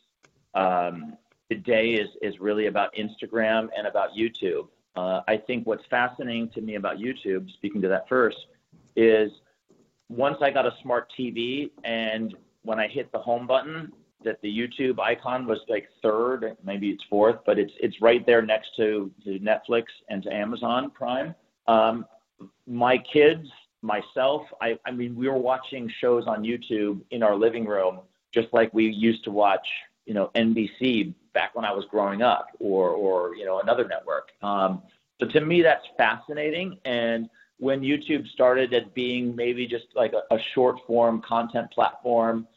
um, 0.55 1.15
today 1.49 1.91
is 1.91 2.09
is 2.21 2.39
really 2.39 2.65
about 2.65 2.95
Instagram 2.95 3.69
and 3.77 3.85
about 3.85 4.11
YouTube. 4.17 4.69
Uh, 4.95 5.21
I 5.27 5.37
think 5.37 5.67
what's 5.67 5.85
fascinating 5.85 6.49
to 6.55 6.61
me 6.61 6.75
about 6.75 6.97
YouTube, 6.97 7.51
speaking 7.51 7.81
to 7.83 7.87
that 7.89 8.09
first, 8.09 8.47
is 8.95 9.31
once 10.09 10.37
I 10.41 10.51
got 10.51 10.65
a 10.65 10.73
smart 10.81 11.11
TV 11.17 11.71
and 11.83 12.35
when 12.63 12.79
I 12.79 12.87
hit 12.87 13.11
the 13.11 13.19
home 13.19 13.47
button, 13.47 13.91
that 14.23 14.41
the 14.41 14.49
YouTube 14.49 14.99
icon 14.99 15.45
was 15.45 15.59
like 15.69 15.87
third, 16.01 16.57
maybe 16.63 16.89
it's 16.89 17.03
fourth, 17.09 17.37
but 17.45 17.59
it's 17.59 17.71
it's 17.79 18.01
right 18.01 18.25
there 18.25 18.41
next 18.41 18.75
to, 18.77 19.11
to 19.23 19.39
Netflix 19.39 19.85
and 20.09 20.23
to 20.23 20.33
Amazon 20.33 20.91
Prime. 20.91 21.35
Um, 21.67 22.05
my 22.65 22.97
kids, 22.97 23.47
myself, 23.81 24.43
I, 24.61 24.77
I 24.85 24.91
mean, 24.91 25.15
we 25.15 25.27
were 25.27 25.37
watching 25.37 25.91
shows 26.01 26.25
on 26.27 26.43
YouTube 26.43 27.01
in 27.11 27.23
our 27.23 27.35
living 27.35 27.65
room, 27.65 27.99
just 28.33 28.47
like 28.53 28.73
we 28.73 28.87
used 28.87 29.23
to 29.25 29.31
watch, 29.31 29.67
you 30.05 30.13
know, 30.13 30.31
NBC 30.35 31.13
back 31.33 31.55
when 31.55 31.65
I 31.65 31.71
was 31.71 31.85
growing 31.85 32.21
up, 32.21 32.47
or 32.59 32.89
or 32.89 33.35
you 33.35 33.45
know 33.45 33.59
another 33.59 33.87
network. 33.87 34.29
Um, 34.41 34.81
so 35.19 35.27
to 35.27 35.41
me, 35.41 35.61
that's 35.61 35.85
fascinating. 35.97 36.79
And 36.85 37.29
when 37.59 37.81
YouTube 37.81 38.27
started 38.29 38.73
as 38.73 38.83
being 38.93 39.35
maybe 39.35 39.67
just 39.67 39.85
like 39.95 40.13
a, 40.13 40.33
a 40.33 40.39
short 40.53 40.77
form 40.85 41.21
content 41.21 41.71
platform 41.71 42.47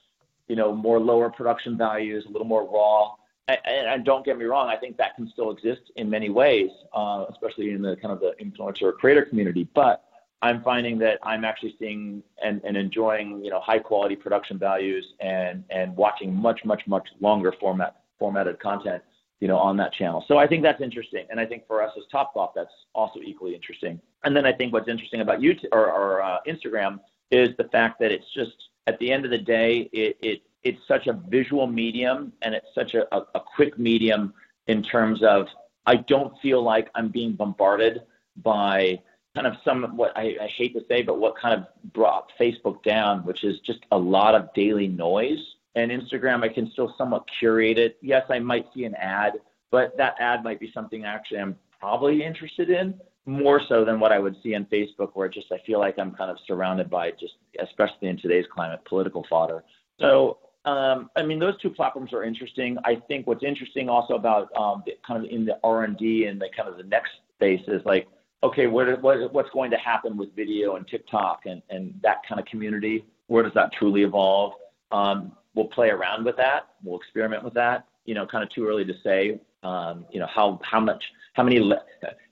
you 0.51 0.57
know, 0.57 0.75
more 0.75 0.99
lower 0.99 1.31
production 1.31 1.79
values, 1.79 2.25
a 2.29 2.33
little 2.33 2.47
more 2.47 2.69
raw. 2.69 3.15
And, 3.47 3.87
and 3.87 4.05
don't 4.05 4.25
get 4.25 4.37
me 4.37 4.47
wrong, 4.47 4.69
I 4.69 4.77
think 4.77 4.97
that 4.97 5.15
can 5.15 5.31
still 5.33 5.53
exist 5.53 5.93
in 5.95 6.11
many 6.11 6.29
ways, 6.29 6.71
uh, 6.93 7.27
especially 7.31 7.71
in 7.71 7.83
the 7.83 7.95
kind 7.97 8.13
of 8.13 8.19
the 8.19 8.35
influencer 8.43 8.83
or 8.83 8.93
creator 8.93 9.25
community. 9.25 9.69
But 9.77 10.05
I'm 10.43 10.61
finding 10.65 10.99
that 10.99 11.21
I'm 11.23 11.45
actually 11.45 11.77
seeing 11.79 12.25
and, 12.43 12.61
and 12.65 12.77
enjoying, 12.77 13.45
you 13.45 13.51
know, 13.51 13.61
high 13.61 13.79
quality 13.79 14.17
production 14.17 14.59
values 14.59 15.07
and 15.21 15.63
and 15.71 15.97
watching 15.97 16.35
much 16.35 16.65
much 16.65 16.83
much 16.89 17.09
longer 17.21 17.55
format 17.61 18.01
formatted 18.19 18.59
content, 18.59 19.03
you 19.41 19.49
know, 19.49 19.57
on 19.57 19.77
that 19.79 19.93
channel. 19.93 20.25
So 20.29 20.39
I 20.39 20.47
think 20.47 20.63
that's 20.63 20.81
interesting, 20.81 21.27
and 21.31 21.41
I 21.41 21.47
think 21.47 21.67
for 21.67 21.83
us 21.83 21.93
as 21.97 22.05
Topgolf, 22.13 22.51
that's 22.55 22.73
also 22.95 23.21
equally 23.21 23.55
interesting. 23.55 24.01
And 24.25 24.37
then 24.37 24.47
I 24.47 24.53
think 24.53 24.73
what's 24.73 24.89
interesting 24.89 25.23
about 25.23 25.41
YouTube 25.41 25.69
or, 25.73 25.91
or 25.91 26.23
uh, 26.23 26.39
Instagram 26.47 27.01
is 27.31 27.51
the 27.57 27.65
fact 27.65 27.99
that 28.01 28.13
it's 28.13 28.31
just 28.35 28.53
at 28.87 28.99
the 28.99 29.11
end 29.11 29.25
of 29.25 29.31
the 29.31 29.39
day, 29.39 29.89
it, 29.93 30.17
it 30.21 30.43
it's 30.63 30.81
such 30.87 31.07
a 31.07 31.15
visual 31.15 31.67
medium 31.67 32.33
and 32.43 32.55
it's 32.55 32.67
such 32.75 32.95
a, 32.95 33.13
a, 33.15 33.27
a 33.35 33.41
quick 33.41 33.79
medium 33.79 34.35
in 34.67 34.83
terms 34.83 35.23
of 35.23 35.47
I 35.87 35.97
don't 35.97 36.39
feel 36.41 36.63
like 36.63 36.91
I'm 36.95 37.09
being 37.09 37.33
bombarded 37.33 38.03
by 38.37 39.01
kind 39.35 39.47
of 39.47 39.55
some 39.65 39.97
what 39.97 40.13
I, 40.17 40.37
I 40.41 40.47
hate 40.47 40.75
to 40.75 40.85
say, 40.89 41.03
but 41.03 41.19
what 41.19 41.37
kind 41.37 41.59
of 41.59 41.93
brought 41.93 42.31
Facebook 42.39 42.83
down, 42.83 43.21
which 43.25 43.45
is 43.45 43.61
just 43.61 43.81
a 43.91 43.99
lot 43.99 44.35
of 44.35 44.53
daily 44.55 44.89
noise. 44.89 45.55
And 45.75 45.91
Instagram, 45.91 46.43
I 46.43 46.49
can 46.49 46.71
still 46.73 46.95
somewhat 46.99 47.25
curate 47.39 47.79
it. 47.79 47.99
Yes, 48.03 48.25
I 48.29 48.39
might 48.39 48.67
see 48.75 48.85
an 48.85 48.95
ad, 48.97 49.35
but 49.71 49.97
that 49.97 50.17
ad 50.19 50.43
might 50.43 50.59
be 50.59 50.71
something 50.75 51.05
actually 51.05 51.39
I'm 51.39 51.57
probably 51.79 52.25
interested 52.25 52.71
in 52.71 53.01
more 53.27 53.61
so 53.69 53.85
than 53.85 54.01
what 54.01 54.13
I 54.13 54.19
would 54.19 54.37
see 54.43 54.55
on 54.55 54.67
Facebook, 54.67 55.11
where 55.15 55.29
just 55.29 55.53
I 55.53 55.59
feel 55.67 55.79
like 55.79 55.99
I'm 55.99 56.13
kind 56.13 56.31
of 56.31 56.39
surrounded 56.47 56.91
by 56.91 57.13
just, 57.13 57.35
especially 57.63 58.09
in 58.09 58.19
today's 58.19 58.47
climate, 58.53 58.81
political 58.89 59.25
fodder. 59.29 59.63
So, 60.01 60.39
um, 60.65 61.11
I 61.17 61.23
mean, 61.23 61.39
those 61.39 61.59
two 61.61 61.71
platforms 61.71 62.13
are 62.13 62.25
interesting. 62.25 62.77
I 62.85 62.97
think 63.09 63.27
what's 63.27 63.45
interesting 63.45 63.89
also 63.89 64.15
about 64.15 64.49
um, 64.57 64.83
the, 64.87 64.93
kind 65.07 65.25
of 65.25 65.31
in 65.31 65.45
the 65.45 65.59
R&D 65.63 66.25
and 66.25 66.41
the 66.41 66.49
kind 66.57 66.69
of 66.69 66.77
the 66.77 66.83
next 66.85 67.11
space 67.37 67.63
is 67.69 67.83
like, 67.85 68.09
okay, 68.43 68.67
what, 68.67 69.01
what, 69.03 69.33
what's 69.33 69.51
going 69.51 69.71
to 69.71 69.77
happen 69.77 70.17
with 70.17 70.35
video 70.35 70.77
and 70.77 70.87
TikTok 70.89 71.43
and, 71.45 71.63
and 71.71 71.95
that 72.03 72.19
kind 72.29 72.41
of 72.41 72.47
community? 72.47 73.05
Where 73.27 73.43
does 73.43 73.55
that 73.55 73.73
truly 73.79 74.03
evolve? 74.03 74.55
Um, 74.91 75.33
we'll 75.55 75.67
play 75.67 75.91
around 75.91 76.25
with 76.25 76.37
that. 76.37 76.69
We'll 76.83 76.99
experiment 76.99 77.45
with 77.45 77.55
that. 77.55 77.87
You 78.05 78.15
know, 78.15 78.27
kind 78.27 78.43
of 78.43 78.51
too 78.51 78.67
early 78.67 78.85
to 78.85 78.95
say. 79.03 79.41
Um, 79.63 80.07
you 80.11 80.21
know, 80.21 80.27
how 80.27 80.61
how 80.65 80.81
much, 80.81 81.13
how 81.35 81.43
many, 81.43 81.57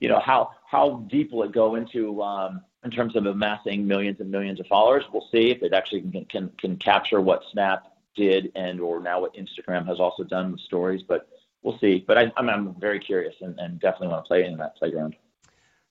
you 0.01 0.09
know, 0.09 0.21
how 0.21 0.51
how 0.67 1.07
deep 1.11 1.31
will 1.33 1.43
it 1.43 1.53
go 1.53 1.75
into 1.75 2.23
um, 2.23 2.63
in 2.85 2.91
terms 2.91 3.17
of 3.17 3.27
amassing 3.27 3.87
millions 3.87 4.19
and 4.21 4.31
millions 4.31 4.61
of 4.61 4.67
followers? 4.67 5.05
We'll 5.13 5.29
see 5.31 5.51
if 5.51 5.63
it 5.63 5.73
actually 5.75 6.03
can 6.03 6.25
can, 6.25 6.51
can 6.59 6.77
capture 6.77 7.21
what 7.21 7.43
Snap 7.53 7.93
did 8.17 8.51
and 8.57 8.81
or 8.81 9.01
now 9.01 9.21
what 9.21 9.35
Instagram 9.35 9.87
has 9.87 10.01
also 10.01 10.25
done 10.25 10.53
with 10.53 10.61
stories. 10.63 11.03
But 11.07 11.29
we'll 11.63 11.79
see. 11.79 12.05
But 12.07 12.19
I, 12.19 12.33
I'm, 12.37 12.49
I'm 12.49 12.75
very 12.81 12.99
curious 12.99 13.35
and, 13.41 13.59
and 13.59 13.79
definitely 13.79 14.09
want 14.09 14.25
to 14.25 14.29
play 14.29 14.45
in 14.45 14.57
that 14.59 14.77
playground. 14.77 15.17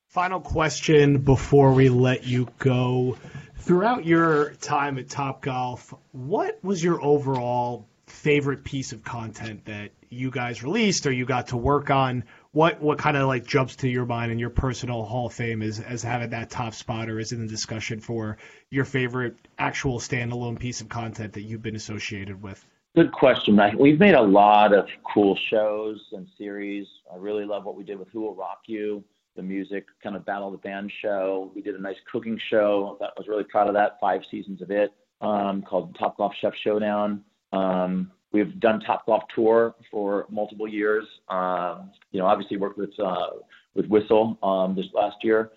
Final 0.08 0.40
question 0.40 1.20
before 1.20 1.74
we 1.74 1.90
let 1.90 2.26
you 2.26 2.48
go. 2.60 3.18
Throughout 3.67 4.06
your 4.06 4.51
time 4.56 4.97
at 4.97 5.10
Top 5.10 5.41
Golf, 5.41 5.93
what 6.12 6.63
was 6.63 6.84
your 6.84 7.03
overall 7.03 7.88
favorite 8.06 8.63
piece 8.63 8.93
of 8.93 9.03
content 9.03 9.65
that 9.65 9.91
you 10.10 10.32
guys 10.32 10.63
released 10.63 11.06
or 11.06 11.12
you 11.12 11.25
got 11.25 11.49
to 11.49 11.58
work 11.58 11.89
on? 11.89 12.23
what 12.58 12.82
what 12.82 12.97
kind 12.97 13.15
of 13.15 13.27
like 13.27 13.45
jumps 13.45 13.75
to 13.75 13.88
your 13.88 14.08
mind 14.08 14.32
in 14.32 14.39
your 14.39 14.49
personal 14.49 15.03
Hall 15.03 15.27
of 15.27 15.34
Fame 15.34 15.62
as 15.62 15.80
as 15.80 16.01
having 16.01 16.32
that 16.32 16.49
top 16.49 16.73
spot 16.73 17.08
or 17.08 17.19
is 17.19 17.32
in 17.32 17.41
the 17.41 17.47
discussion 17.47 17.99
for 17.99 18.38
your 18.71 18.84
favorite 18.84 19.36
actual 19.60 19.99
standalone 19.99 20.58
piece 20.60 20.82
of 20.82 20.89
content 20.89 21.34
that 21.34 21.41
you've 21.41 21.62
been 21.62 21.75
associated 21.75 22.41
with? 22.41 22.65
Good 22.95 23.12
question. 23.12 23.60
We've 23.77 23.99
made 23.99 24.15
a 24.15 24.21
lot 24.21 24.73
of 24.73 24.88
cool 25.13 25.38
shows 25.51 26.03
and 26.13 26.27
series. 26.36 26.88
I 27.13 27.17
really 27.17 27.45
love 27.45 27.63
what 27.63 27.75
we 27.75 27.84
did 27.84 27.99
with 27.99 28.08
Who 28.10 28.21
Will 28.21 28.34
Rock 28.34 28.62
You, 28.65 29.03
the 29.38 29.43
music 29.43 29.86
kind 30.04 30.17
of 30.17 30.26
battle 30.26 30.52
the 30.52 30.58
band 30.58 30.91
show. 31.02 31.52
We 31.56 31.62
did 31.62 31.76
a 31.76 31.82
nice 31.82 31.95
cooking 32.12 32.38
show. 32.50 32.97
I 33.02 33.08
was 33.17 33.30
really 33.30 33.45
proud 33.45 33.67
of 33.67 33.73
that. 33.76 33.97
Five 34.02 34.21
seasons 34.30 34.62
of 34.62 34.69
it, 34.71 34.91
um, 35.21 35.62
called 35.62 35.95
Top 35.97 36.17
Golf 36.17 36.34
Chef 36.41 36.54
Showdown. 36.63 37.23
Um, 37.54 38.12
We've 38.32 38.60
done 38.60 38.82
Top 38.82 39.06
Golf 39.06 39.23
Tour 39.34 39.76
for 39.89 40.26
multiple 40.30 40.67
years. 40.67 41.06
Um, 41.30 41.91
you 42.12 42.19
know, 42.19 42.26
obviously 42.26 42.58
worked 42.58 42.78
with 42.78 42.91
uh, 43.00 43.30
with 43.73 43.86
Whistle 43.88 44.38
um, 44.43 44.76
this 44.76 44.86
last 44.93 45.17
year. 45.23 45.52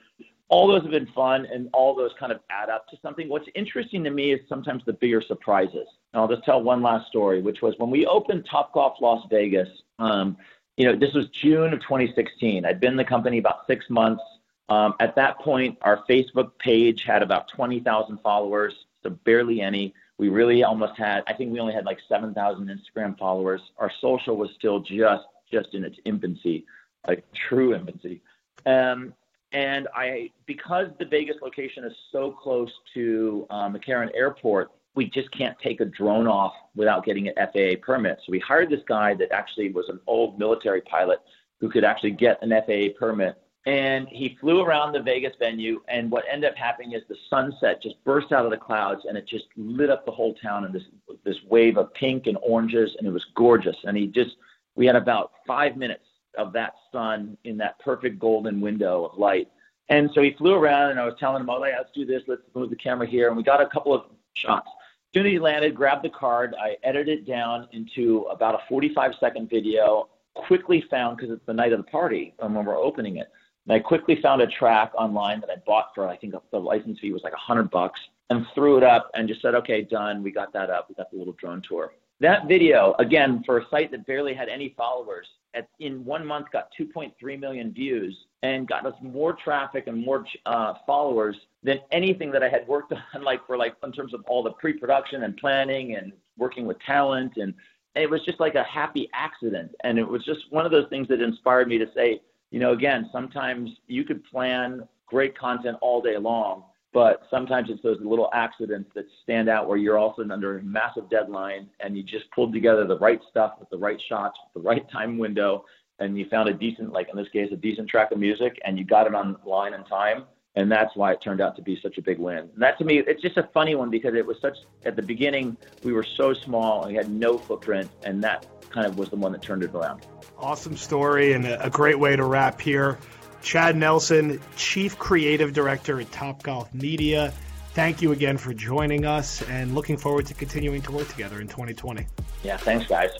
All 0.48 0.66
those 0.66 0.82
have 0.82 0.90
been 0.90 1.08
fun, 1.14 1.46
and 1.52 1.68
all 1.72 1.94
those 1.94 2.10
kind 2.18 2.32
of 2.32 2.40
add 2.50 2.70
up 2.70 2.86
to 2.88 2.96
something. 3.02 3.28
What's 3.28 3.46
interesting 3.54 4.02
to 4.04 4.10
me 4.10 4.32
is 4.32 4.40
sometimes 4.48 4.82
the 4.84 4.92
bigger 4.94 5.22
surprises. 5.22 5.86
And 6.12 6.20
I'll 6.20 6.28
just 6.28 6.44
tell 6.44 6.62
one 6.62 6.82
last 6.82 7.06
story, 7.08 7.40
which 7.40 7.60
was 7.62 7.74
when 7.78 7.90
we 7.90 8.06
opened 8.06 8.46
Top 8.50 8.72
Golf 8.72 8.94
Las 9.00 9.24
Vegas. 9.30 9.68
Um, 9.98 10.36
you 10.80 10.86
know, 10.86 10.96
this 10.96 11.12
was 11.12 11.28
June 11.28 11.74
of 11.74 11.80
2016. 11.82 12.64
I'd 12.64 12.80
been 12.80 12.92
in 12.92 12.96
the 12.96 13.04
company 13.04 13.36
about 13.36 13.66
six 13.66 13.90
months. 13.90 14.22
Um, 14.70 14.94
at 14.98 15.14
that 15.16 15.38
point, 15.40 15.76
our 15.82 16.02
Facebook 16.08 16.52
page 16.58 17.02
had 17.02 17.22
about 17.22 17.48
20,000 17.48 18.18
followers, 18.22 18.86
so 19.02 19.10
barely 19.10 19.60
any. 19.60 19.92
We 20.16 20.30
really 20.30 20.64
almost 20.64 20.96
had, 20.96 21.22
I 21.26 21.34
think 21.34 21.52
we 21.52 21.60
only 21.60 21.74
had 21.74 21.84
like 21.84 21.98
7,000 22.08 22.66
Instagram 22.66 23.18
followers. 23.18 23.60
Our 23.76 23.92
social 24.00 24.38
was 24.38 24.52
still 24.56 24.80
just, 24.80 25.26
just 25.52 25.74
in 25.74 25.84
its 25.84 25.98
infancy, 26.06 26.64
like 27.06 27.30
true 27.34 27.74
infancy. 27.74 28.22
Um, 28.64 29.12
And 29.52 29.86
I, 29.94 30.30
because 30.46 30.86
the 30.98 31.04
Vegas 31.04 31.36
location 31.42 31.84
is 31.84 31.92
so 32.10 32.30
close 32.30 32.72
to 32.94 33.46
um, 33.50 33.74
McCarran 33.74 34.10
Airport, 34.14 34.70
we 34.94 35.06
just 35.06 35.30
can't 35.30 35.56
take 35.60 35.80
a 35.80 35.84
drone 35.84 36.26
off 36.26 36.54
without 36.74 37.04
getting 37.04 37.28
an 37.28 37.34
FAA 37.36 37.80
permit. 37.80 38.18
So 38.24 38.32
we 38.32 38.40
hired 38.40 38.70
this 38.70 38.82
guy 38.86 39.14
that 39.14 39.32
actually 39.32 39.70
was 39.70 39.88
an 39.88 40.00
old 40.06 40.38
military 40.38 40.80
pilot 40.80 41.20
who 41.60 41.70
could 41.70 41.84
actually 41.84 42.12
get 42.12 42.42
an 42.42 42.50
FAA 42.50 42.98
permit. 42.98 43.40
And 43.66 44.08
he 44.08 44.38
flew 44.40 44.62
around 44.62 44.92
the 44.92 45.02
Vegas 45.02 45.34
venue, 45.38 45.82
and 45.86 46.10
what 46.10 46.24
ended 46.30 46.50
up 46.50 46.56
happening 46.56 46.92
is 46.92 47.02
the 47.08 47.16
sunset 47.28 47.82
just 47.82 48.02
burst 48.04 48.32
out 48.32 48.46
of 48.46 48.50
the 48.50 48.56
clouds, 48.56 49.02
and 49.06 49.18
it 49.18 49.28
just 49.28 49.44
lit 49.54 49.90
up 49.90 50.06
the 50.06 50.10
whole 50.10 50.34
town 50.34 50.64
in 50.64 50.72
this 50.72 50.84
this 51.24 51.36
wave 51.46 51.76
of 51.76 51.92
pink 51.92 52.26
and 52.26 52.38
oranges, 52.42 52.96
and 52.98 53.06
it 53.06 53.10
was 53.10 53.26
gorgeous. 53.34 53.76
And 53.84 53.98
he 53.98 54.06
just, 54.06 54.36
we 54.76 54.86
had 54.86 54.96
about 54.96 55.32
five 55.46 55.76
minutes 55.76 56.06
of 56.38 56.54
that 56.54 56.72
sun 56.90 57.36
in 57.44 57.58
that 57.58 57.78
perfect 57.80 58.18
golden 58.18 58.62
window 58.62 59.04
of 59.04 59.18
light. 59.18 59.48
And 59.90 60.10
so 60.14 60.22
he 60.22 60.32
flew 60.32 60.54
around, 60.54 60.92
and 60.92 60.98
I 60.98 61.04
was 61.04 61.14
telling 61.20 61.42
him, 61.42 61.50
"Oh, 61.50 61.62
yeah, 61.62 61.76
let's 61.76 61.90
do 61.94 62.06
this. 62.06 62.22
Let's 62.26 62.42
move 62.54 62.70
the 62.70 62.76
camera 62.76 63.06
here." 63.06 63.28
And 63.28 63.36
we 63.36 63.42
got 63.42 63.60
a 63.60 63.66
couple 63.66 63.92
of 63.92 64.04
shots. 64.32 64.70
Soon 65.14 65.26
as 65.26 65.32
he 65.32 65.38
landed, 65.40 65.74
grabbed 65.74 66.04
the 66.04 66.10
card. 66.10 66.54
I 66.60 66.76
edited 66.84 67.20
it 67.20 67.26
down 67.26 67.66
into 67.72 68.26
about 68.30 68.54
a 68.54 68.58
45 68.68 69.12
second 69.18 69.50
video. 69.50 70.08
Quickly 70.34 70.84
found 70.88 71.16
because 71.16 71.32
it's 71.32 71.44
the 71.46 71.52
night 71.52 71.72
of 71.72 71.78
the 71.78 71.90
party 71.90 72.34
and 72.38 72.54
when 72.54 72.64
we're 72.64 72.76
opening 72.76 73.16
it. 73.16 73.28
And 73.66 73.74
I 73.74 73.80
quickly 73.80 74.20
found 74.22 74.40
a 74.40 74.46
track 74.46 74.92
online 74.96 75.40
that 75.40 75.50
I 75.50 75.56
bought 75.66 75.88
for 75.94 76.06
I 76.06 76.16
think 76.16 76.34
the 76.52 76.58
license 76.58 77.00
fee 77.00 77.12
was 77.12 77.22
like 77.24 77.32
a 77.32 77.38
hundred 77.38 77.70
bucks 77.70 78.00
and 78.30 78.46
threw 78.54 78.76
it 78.76 78.84
up 78.84 79.10
and 79.14 79.28
just 79.28 79.42
said, 79.42 79.56
okay, 79.56 79.82
done. 79.82 80.22
We 80.22 80.30
got 80.30 80.52
that 80.52 80.70
up. 80.70 80.86
We 80.88 80.94
got 80.94 81.10
the 81.10 81.18
little 81.18 81.34
drone 81.34 81.62
tour. 81.68 81.92
That 82.20 82.46
video, 82.46 82.94
again, 83.00 83.42
for 83.44 83.58
a 83.58 83.68
site 83.70 83.90
that 83.90 84.06
barely 84.06 84.34
had 84.34 84.48
any 84.48 84.74
followers, 84.76 85.26
at, 85.54 85.68
in 85.80 86.04
one 86.04 86.24
month 86.24 86.46
got 86.52 86.68
2.3 86.78 87.40
million 87.40 87.72
views 87.72 88.16
and 88.42 88.66
got 88.66 88.86
us 88.86 88.94
more 89.02 89.34
traffic 89.34 89.86
and 89.86 90.04
more 90.04 90.24
uh, 90.46 90.74
followers 90.86 91.36
than 91.62 91.78
anything 91.92 92.30
that 92.32 92.42
I 92.42 92.48
had 92.48 92.66
worked 92.66 92.92
on, 93.14 93.22
like 93.22 93.46
for 93.46 93.56
like 93.56 93.74
in 93.84 93.92
terms 93.92 94.14
of 94.14 94.22
all 94.26 94.42
the 94.42 94.52
pre-production 94.52 95.24
and 95.24 95.36
planning 95.36 95.96
and 95.96 96.12
working 96.38 96.66
with 96.66 96.78
talent, 96.80 97.32
and 97.36 97.54
it 97.94 98.08
was 98.08 98.24
just 98.24 98.40
like 98.40 98.54
a 98.54 98.64
happy 98.64 99.10
accident. 99.12 99.72
And 99.84 99.98
it 99.98 100.08
was 100.08 100.24
just 100.24 100.40
one 100.50 100.64
of 100.64 100.72
those 100.72 100.88
things 100.88 101.08
that 101.08 101.20
inspired 101.20 101.68
me 101.68 101.78
to 101.78 101.86
say, 101.94 102.22
you 102.50 102.60
know, 102.60 102.72
again, 102.72 103.08
sometimes 103.12 103.70
you 103.86 104.04
could 104.04 104.24
plan 104.24 104.88
great 105.06 105.36
content 105.36 105.76
all 105.80 106.00
day 106.00 106.16
long, 106.16 106.64
but 106.92 107.22
sometimes 107.30 107.68
it's 107.70 107.82
those 107.82 107.98
little 108.00 108.30
accidents 108.32 108.90
that 108.94 109.04
stand 109.22 109.48
out 109.48 109.68
where 109.68 109.76
you're 109.76 109.98
also 109.98 110.22
under 110.22 110.58
a 110.58 110.62
massive 110.62 111.08
deadline 111.10 111.68
and 111.80 111.96
you 111.96 112.02
just 112.02 112.30
pulled 112.30 112.52
together 112.52 112.86
the 112.86 112.98
right 112.98 113.20
stuff 113.28 113.54
with 113.60 113.68
the 113.70 113.78
right 113.78 114.00
shots, 114.08 114.38
with 114.44 114.62
the 114.62 114.68
right 114.68 114.88
time 114.90 115.18
window, 115.18 115.64
and 116.00 116.18
you 116.18 116.26
found 116.28 116.48
a 116.48 116.54
decent, 116.54 116.92
like 116.92 117.08
in 117.10 117.16
this 117.16 117.28
case, 117.28 117.50
a 117.52 117.56
decent 117.56 117.88
track 117.88 118.10
of 118.10 118.18
music, 118.18 118.58
and 118.64 118.78
you 118.78 118.84
got 118.84 119.06
it 119.06 119.12
online 119.12 119.74
in 119.74 119.84
time. 119.84 120.24
And 120.56 120.70
that's 120.70 120.96
why 120.96 121.12
it 121.12 121.20
turned 121.22 121.40
out 121.40 121.54
to 121.56 121.62
be 121.62 121.78
such 121.80 121.96
a 121.96 122.02
big 122.02 122.18
win. 122.18 122.38
And 122.38 122.58
that 122.58 122.76
to 122.78 122.84
me, 122.84 122.98
it's 122.98 123.22
just 123.22 123.36
a 123.36 123.48
funny 123.54 123.76
one 123.76 123.88
because 123.88 124.14
it 124.14 124.26
was 124.26 124.36
such, 124.40 124.56
at 124.84 124.96
the 124.96 125.02
beginning, 125.02 125.56
we 125.84 125.92
were 125.92 126.04
so 126.16 126.34
small 126.34 126.82
and 126.82 126.90
we 126.90 126.96
had 126.96 127.08
no 127.08 127.38
footprint, 127.38 127.88
and 128.02 128.22
that 128.24 128.46
kind 128.68 128.86
of 128.86 128.98
was 128.98 129.10
the 129.10 129.16
one 129.16 129.30
that 129.32 129.42
turned 129.42 129.62
it 129.62 129.72
around. 129.72 130.06
Awesome 130.38 130.76
story 130.76 131.34
and 131.34 131.46
a 131.46 131.70
great 131.70 131.98
way 131.98 132.16
to 132.16 132.24
wrap 132.24 132.60
here. 132.60 132.98
Chad 133.42 133.76
Nelson, 133.76 134.40
Chief 134.56 134.98
Creative 134.98 135.52
Director 135.52 136.00
at 136.00 136.10
Top 136.10 136.42
Golf 136.42 136.72
Media. 136.74 137.32
Thank 137.74 138.02
you 138.02 138.10
again 138.10 138.36
for 138.36 138.52
joining 138.52 139.06
us 139.06 139.42
and 139.42 139.74
looking 139.74 139.96
forward 139.96 140.26
to 140.26 140.34
continuing 140.34 140.82
to 140.82 140.92
work 140.92 141.08
together 141.08 141.40
in 141.40 141.46
2020. 141.46 142.06
Yeah, 142.42 142.56
thanks, 142.56 142.86
guys. 142.86 143.10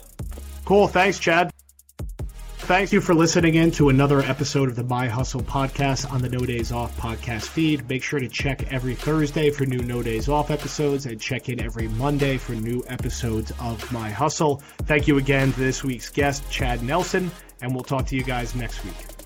Cool. 0.65 0.87
Thanks, 0.87 1.17
Chad. 1.17 1.51
Thank 2.65 2.93
you 2.93 3.01
for 3.01 3.13
listening 3.13 3.55
in 3.55 3.71
to 3.71 3.89
another 3.89 4.21
episode 4.21 4.69
of 4.69 4.75
the 4.75 4.83
My 4.83 5.07
Hustle 5.07 5.41
podcast 5.41 6.09
on 6.09 6.21
the 6.21 6.29
No 6.29 6.39
Days 6.39 6.71
Off 6.71 6.95
podcast 6.97 7.47
feed. 7.49 7.87
Make 7.89 8.01
sure 8.01 8.19
to 8.19 8.29
check 8.29 8.71
every 8.71 8.95
Thursday 8.95 9.49
for 9.49 9.65
new 9.65 9.79
No 9.79 10.01
Days 10.01 10.29
Off 10.29 10.51
episodes 10.51 11.05
and 11.05 11.19
check 11.19 11.49
in 11.49 11.59
every 11.59 11.89
Monday 11.89 12.37
for 12.37 12.53
new 12.53 12.81
episodes 12.87 13.51
of 13.59 13.91
My 13.91 14.09
Hustle. 14.09 14.61
Thank 14.83 15.07
you 15.07 15.17
again 15.17 15.51
to 15.51 15.59
this 15.59 15.83
week's 15.83 16.09
guest, 16.09 16.49
Chad 16.49 16.81
Nelson, 16.81 17.29
and 17.61 17.73
we'll 17.73 17.83
talk 17.83 18.05
to 18.05 18.15
you 18.15 18.23
guys 18.23 18.55
next 18.55 18.85
week. 18.85 19.20